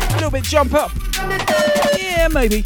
A 0.09 0.13
little 0.13 0.31
bit 0.31 0.43
jump 0.45 0.73
up. 0.73 0.91
Yeah, 1.99 2.29
maybe. 2.29 2.63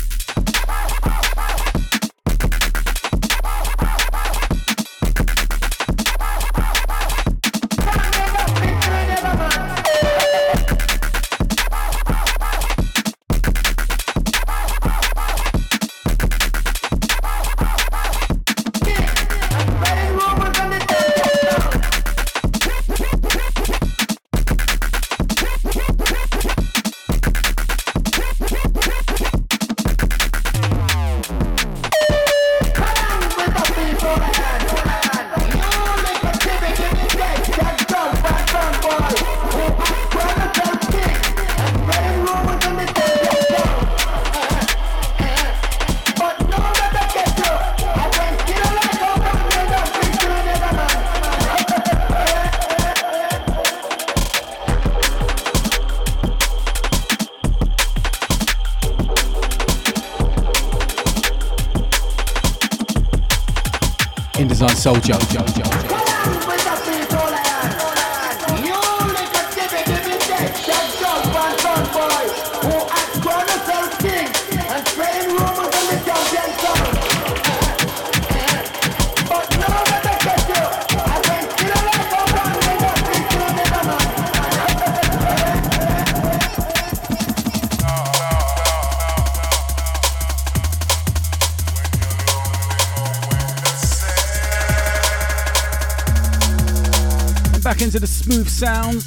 Into 97.90 98.00
the 98.00 98.06
smooth 98.06 98.48
sounds. 98.48 99.04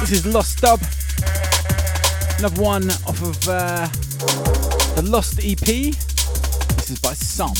This 0.00 0.12
is 0.12 0.26
Lost 0.26 0.60
Dub. 0.60 0.80
Another 2.38 2.62
one 2.62 2.88
off 2.90 3.20
of 3.20 3.48
uh, 3.48 3.88
the 4.94 5.02
Lost 5.02 5.40
EP. 5.42 5.58
This 5.58 6.90
is 6.90 7.00
by 7.00 7.12
Some. 7.14 7.50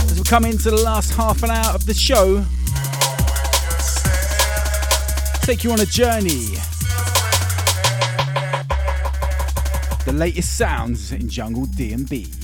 As 0.00 0.18
we 0.18 0.24
come 0.24 0.46
into 0.46 0.70
the 0.70 0.80
last 0.82 1.12
half 1.12 1.42
an 1.42 1.50
hour 1.50 1.74
of 1.74 1.84
the 1.84 1.92
show, 1.92 2.42
take 5.44 5.64
you 5.64 5.72
on 5.72 5.80
a 5.80 5.86
journey 5.86 6.56
the 10.06 10.12
latest 10.12 10.56
sounds 10.56 11.10
in 11.10 11.28
jungle 11.28 11.66
D&B. 11.66 12.35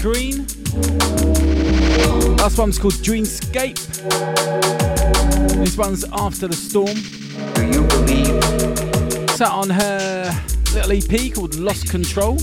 Green. 0.00 0.46
Last 2.38 2.56
one's 2.56 2.78
called 2.78 2.94
Dreamscape. 2.94 3.76
This 5.58 5.76
one's 5.76 6.06
After 6.14 6.48
the 6.48 6.56
Storm. 6.56 6.96
Do 7.52 7.66
you 7.66 7.86
believe? 7.86 8.42
Sat 9.32 9.50
on 9.50 9.68
her 9.68 10.32
little 10.72 10.92
EP 10.92 11.34
called 11.34 11.56
Lost 11.56 11.90
Control. 11.90 12.38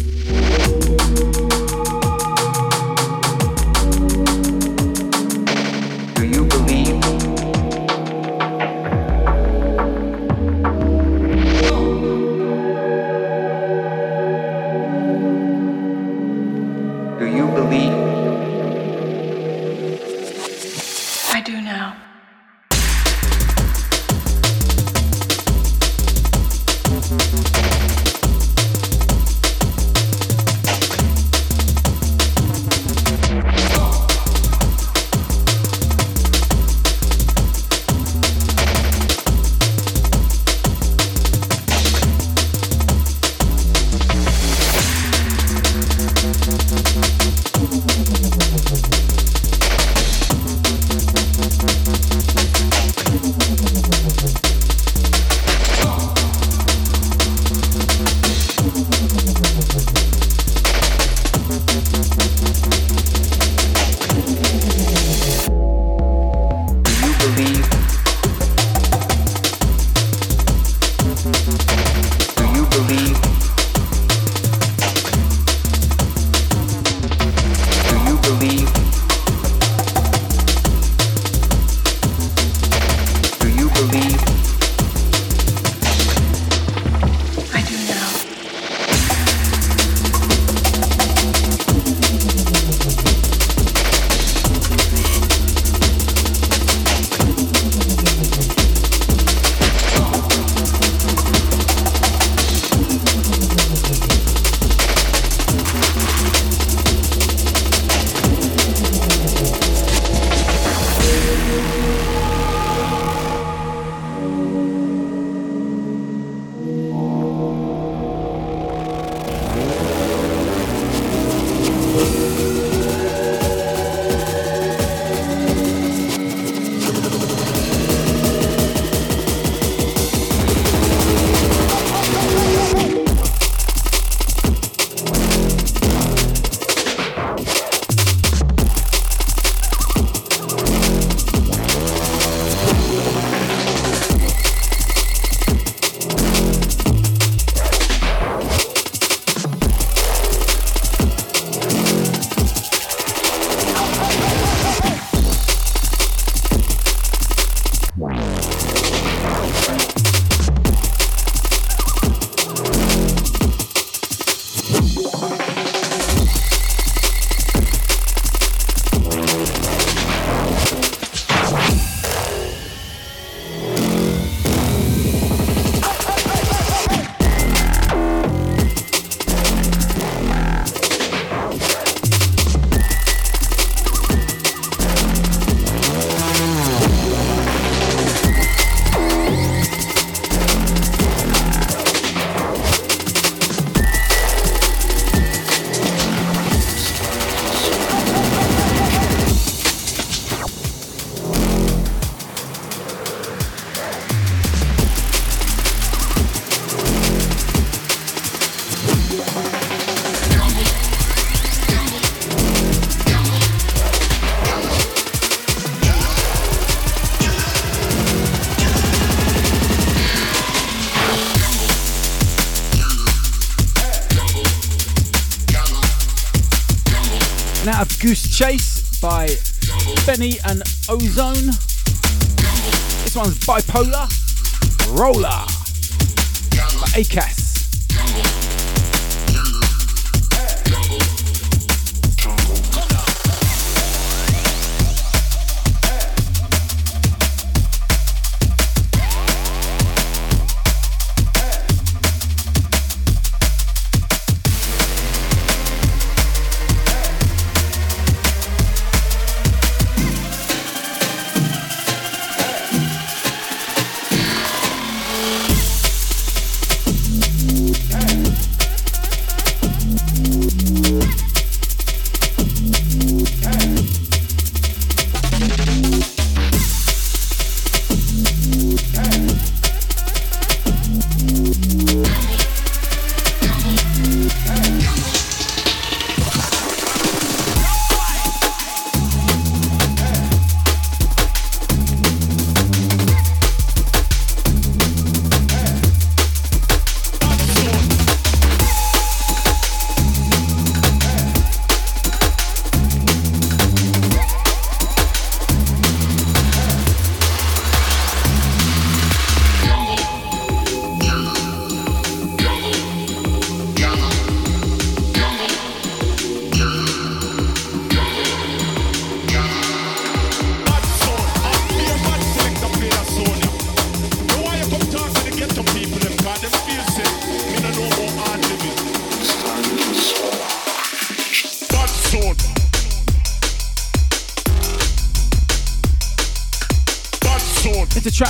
Chase 228.34 228.63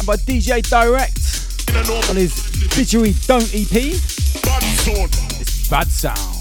by 0.05 0.15
DJ 0.15 0.61
Direct 0.69 1.19
on 2.09 2.15
his 2.15 2.33
Don't 3.27 3.43
EP. 3.53 3.99
It's 5.41 5.67
Bad 5.69 5.87
Sound. 5.91 6.32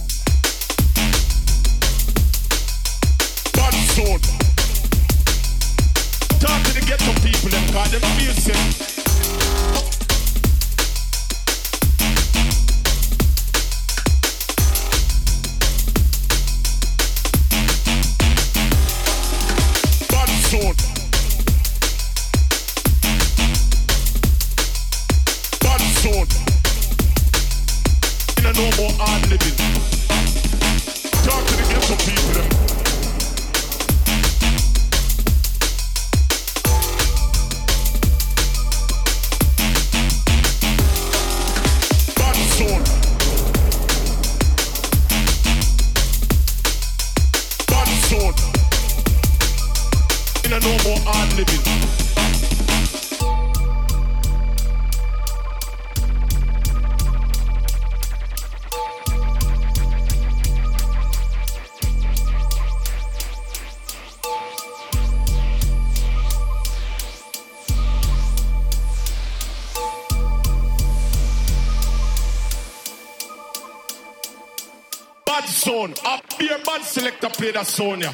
Sonia. 77.64 78.12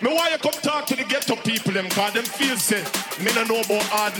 Me 0.00 0.14
why 0.14 0.30
you 0.30 0.38
come 0.38 0.52
talk 0.62 0.86
to 0.86 0.94
the 0.94 1.02
ghetto 1.04 1.34
people 1.34 1.72
them 1.72 1.88
cause 1.90 2.12
them 2.12 2.22
feel 2.22 2.56
say 2.56 2.84
me 3.18 3.32
no 3.34 3.42
know 3.44 3.60
about 3.60 3.82
hard 3.90 4.14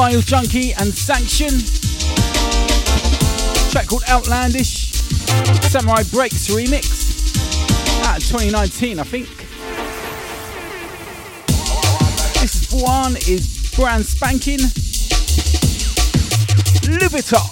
Vinyl 0.00 0.24
Junkie 0.24 0.72
and 0.72 0.94
Sanction. 0.94 1.50
track 3.70 3.86
called 3.86 4.02
Outlandish. 4.08 4.92
Samurai 5.68 6.04
Breaks 6.04 6.48
remix. 6.48 6.88
Of 8.16 8.22
2019, 8.26 8.98
I 8.98 9.02
think. 9.02 9.28
This 12.40 12.72
one 12.82 13.16
is 13.28 13.74
brand 13.76 14.06
spanking. 14.06 14.60
Live 16.98 17.14
It 17.14 17.34
Up 17.34 17.50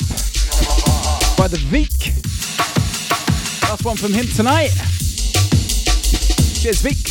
by 1.37 1.49
the 1.49 1.59
Vic. 1.67 2.15
Last 3.69 3.85
one 3.85 3.99
from 3.99 4.15
him 4.15 4.27
tonight. 4.27 4.73
Cheers, 6.63 6.81
Vic. 6.81 7.08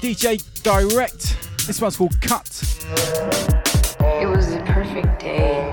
DJ 0.00 0.40
Direct. 0.62 1.36
This 1.66 1.80
one's 1.80 1.96
called 1.96 2.20
Cut. 2.20 2.46
It 4.00 4.28
was 4.28 4.48
the 4.48 4.62
perfect 4.64 5.18
day. 5.18 5.70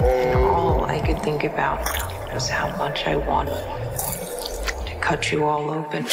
And 0.00 0.34
all 0.34 0.84
I 0.86 0.98
could 1.04 1.22
think 1.22 1.44
about 1.44 1.84
was 2.32 2.48
how 2.48 2.74
much 2.78 3.06
I 3.06 3.16
wanted 3.16 3.62
to 4.86 4.98
cut 5.02 5.30
you 5.30 5.44
all 5.44 5.70
open. 5.70 6.06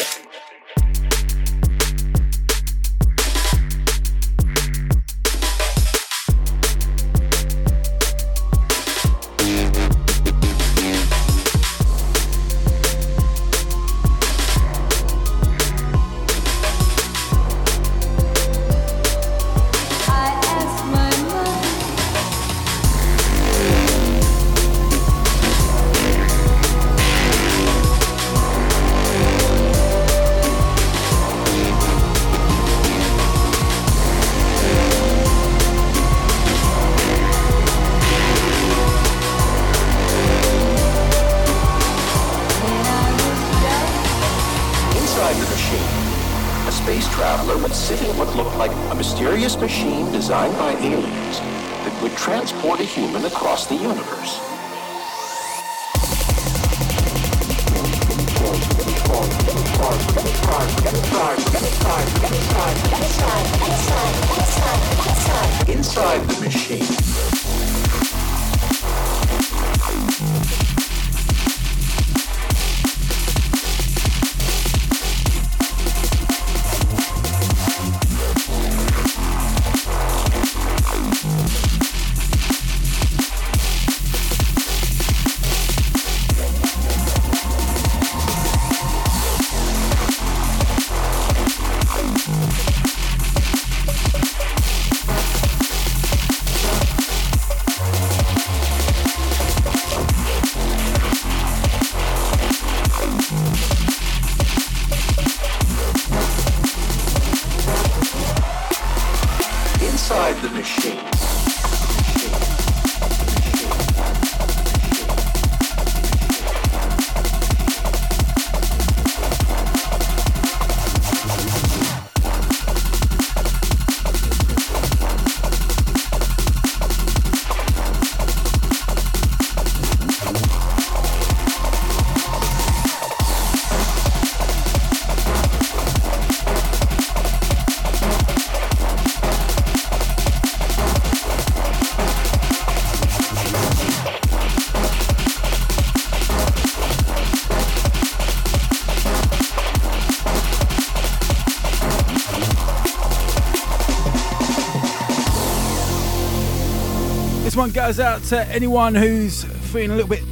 One 157.61 157.69
goes 157.69 157.99
out 157.99 158.23
to 158.23 158.43
anyone 158.47 158.95
who's 158.95 159.43
feeling 159.43 159.91
a 159.91 159.95
little 159.95 160.09
bit 160.09 160.23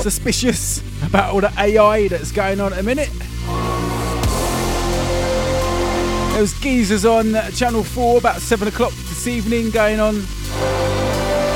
suspicious 0.00 0.82
about 1.06 1.32
all 1.32 1.40
the 1.40 1.52
AI 1.56 2.08
that's 2.08 2.32
going 2.32 2.58
on 2.58 2.72
at 2.72 2.76
the 2.78 2.82
minute. 2.82 3.08
There 6.32 6.40
was 6.40 6.54
geezers 6.54 7.04
on 7.04 7.34
Channel 7.52 7.84
4 7.84 8.18
about 8.18 8.40
7 8.40 8.66
o'clock 8.66 8.90
this 8.94 9.28
evening 9.28 9.70
going 9.70 10.00
on 10.00 10.22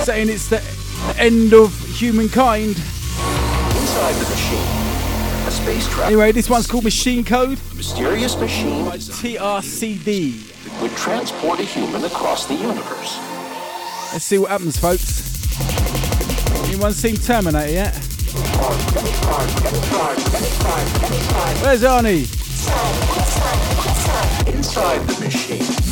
saying 0.05 0.29
it's 0.29 0.49
the 0.49 0.63
end 1.17 1.53
of 1.53 1.77
humankind. 1.89 2.77
Inside 2.77 4.13
the 4.13 4.31
machine, 4.31 5.49
a 5.49 5.51
space 5.51 5.89
travel. 5.89 6.05
Anyway, 6.05 6.31
this 6.31 6.49
one's 6.49 6.69
called 6.69 6.85
Machine 6.85 7.25
Code. 7.25 7.59
Mysterious 7.75 8.39
machine 8.39 8.85
TRCD. 8.85 10.53
that 10.63 10.83
would 10.83 10.93
transport 10.93 11.59
a 11.59 11.65
human 11.65 12.05
across 12.05 12.47
the 12.47 12.55
universe. 12.55 13.28
Let's 14.13 14.25
see 14.25 14.39
what 14.39 14.51
happens, 14.51 14.79
folks. 14.79 15.23
Anyone 16.67 16.93
seen 16.93 17.17
Terminator 17.17 17.71
yet? 17.71 17.95
Where's 21.63 21.83
Arnie? 21.83 22.27
Inside 24.49 25.07
the 25.07 25.21
machine. 25.25 25.89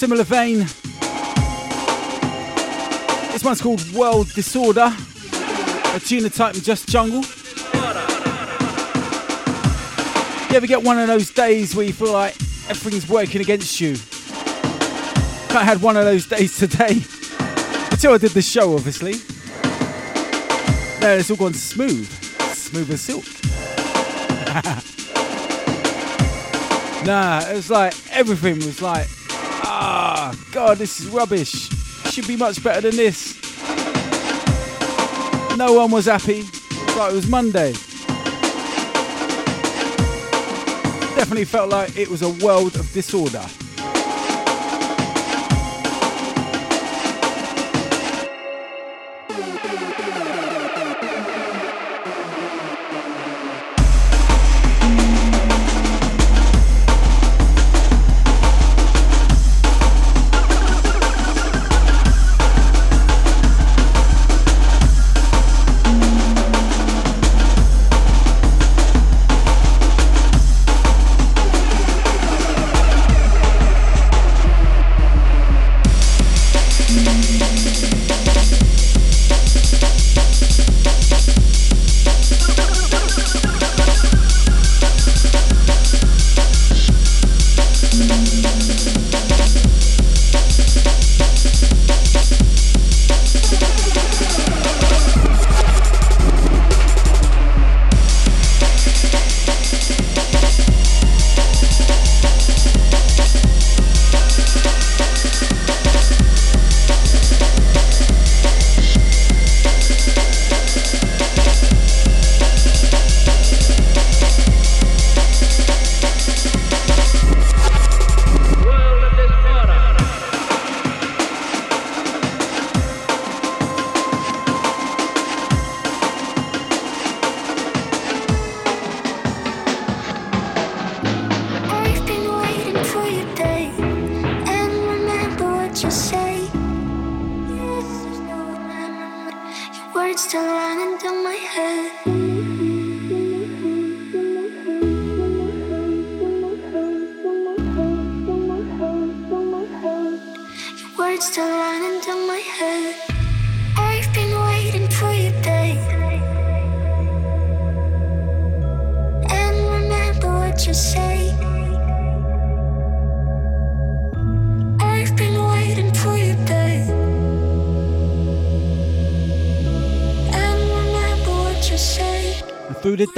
Similar 0.00 0.24
vein, 0.24 0.60
this 3.32 3.44
one's 3.44 3.60
called 3.60 3.86
World 3.92 4.32
Disorder. 4.32 4.90
A 5.94 6.00
tuna 6.00 6.30
type 6.30 6.54
in 6.54 6.62
Just 6.62 6.88
Jungle. 6.88 7.22
You 10.48 10.56
ever 10.56 10.66
get 10.66 10.82
one 10.82 10.98
of 10.98 11.06
those 11.06 11.30
days 11.30 11.76
where 11.76 11.84
you 11.84 11.92
feel 11.92 12.14
like 12.14 12.34
everything's 12.70 13.10
working 13.10 13.42
against 13.42 13.78
you? 13.78 13.96
I 15.50 15.64
had 15.64 15.82
one 15.82 15.98
of 15.98 16.06
those 16.06 16.26
days 16.26 16.56
today. 16.56 16.94
Until 17.90 18.14
I 18.14 18.18
did 18.18 18.30
the 18.30 18.40
show, 18.40 18.72
obviously. 18.72 19.16
No, 21.02 21.18
it's 21.18 21.30
all 21.30 21.36
gone 21.36 21.52
smooth. 21.52 22.10
Smooth 22.54 22.90
as 22.90 23.02
silk. 23.02 23.24
nah, 27.04 27.46
it 27.50 27.54
was 27.54 27.68
like 27.68 27.92
everything 28.12 28.56
was 28.64 28.80
like, 28.80 29.06
ah, 30.30 30.44
God, 30.52 30.78
this 30.78 31.00
is 31.00 31.08
rubbish. 31.08 31.68
Should 32.10 32.26
be 32.26 32.36
much 32.36 32.62
better 32.62 32.80
than 32.80 32.96
this. 32.96 33.34
No 35.56 35.74
one 35.74 35.90
was 35.90 36.06
happy. 36.06 36.42
Like 36.96 37.12
it 37.12 37.14
was 37.14 37.28
Monday. 37.28 37.72
Definitely 41.14 41.44
felt 41.44 41.70
like 41.70 41.96
it 41.96 42.08
was 42.08 42.22
a 42.22 42.30
world 42.44 42.76
of 42.76 42.90
disorder. 42.92 43.44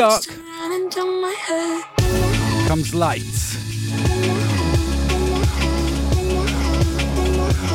Dark 0.03 0.25
comes 2.67 2.93
Light. 2.93 3.23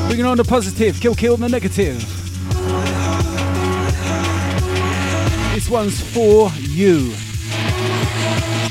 Bringing 0.08 0.26
on 0.26 0.36
the 0.36 0.44
positive, 0.46 1.00
kill 1.00 1.16
kill 1.16 1.38
the 1.38 1.48
negative. 1.48 2.02
This 5.54 5.70
one's 5.70 6.02
for 6.02 6.52
you 6.60 7.12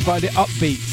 by 0.04 0.20
the 0.20 0.28
upbeat. 0.34 0.85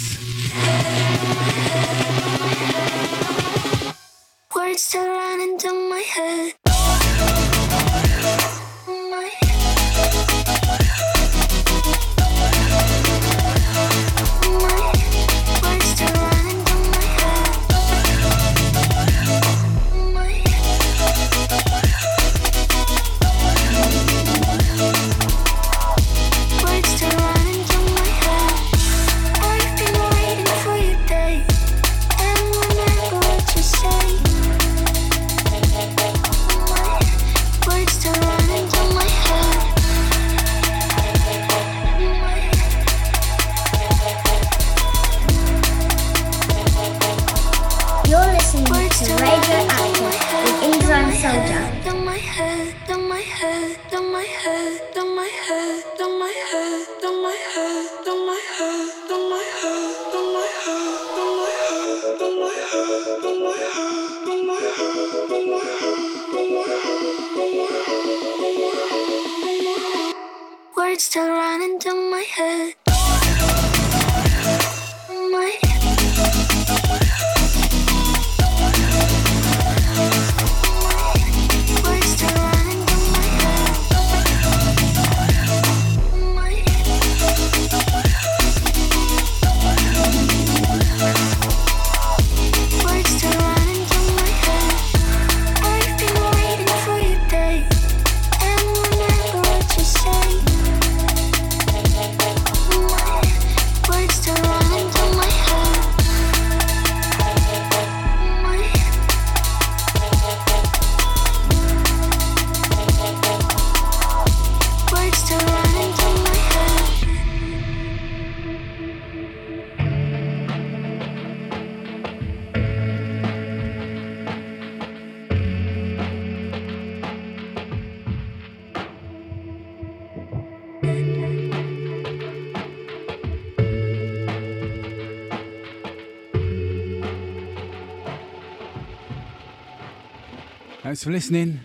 Thanks 141.04 141.12
for 141.12 141.36
listening. 141.36 141.60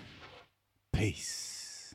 Peace. 0.92 1.94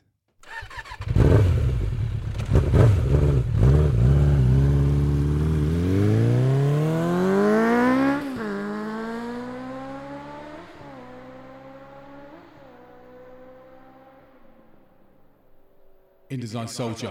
InDesign 16.30 16.66
Soldier. 16.70 17.10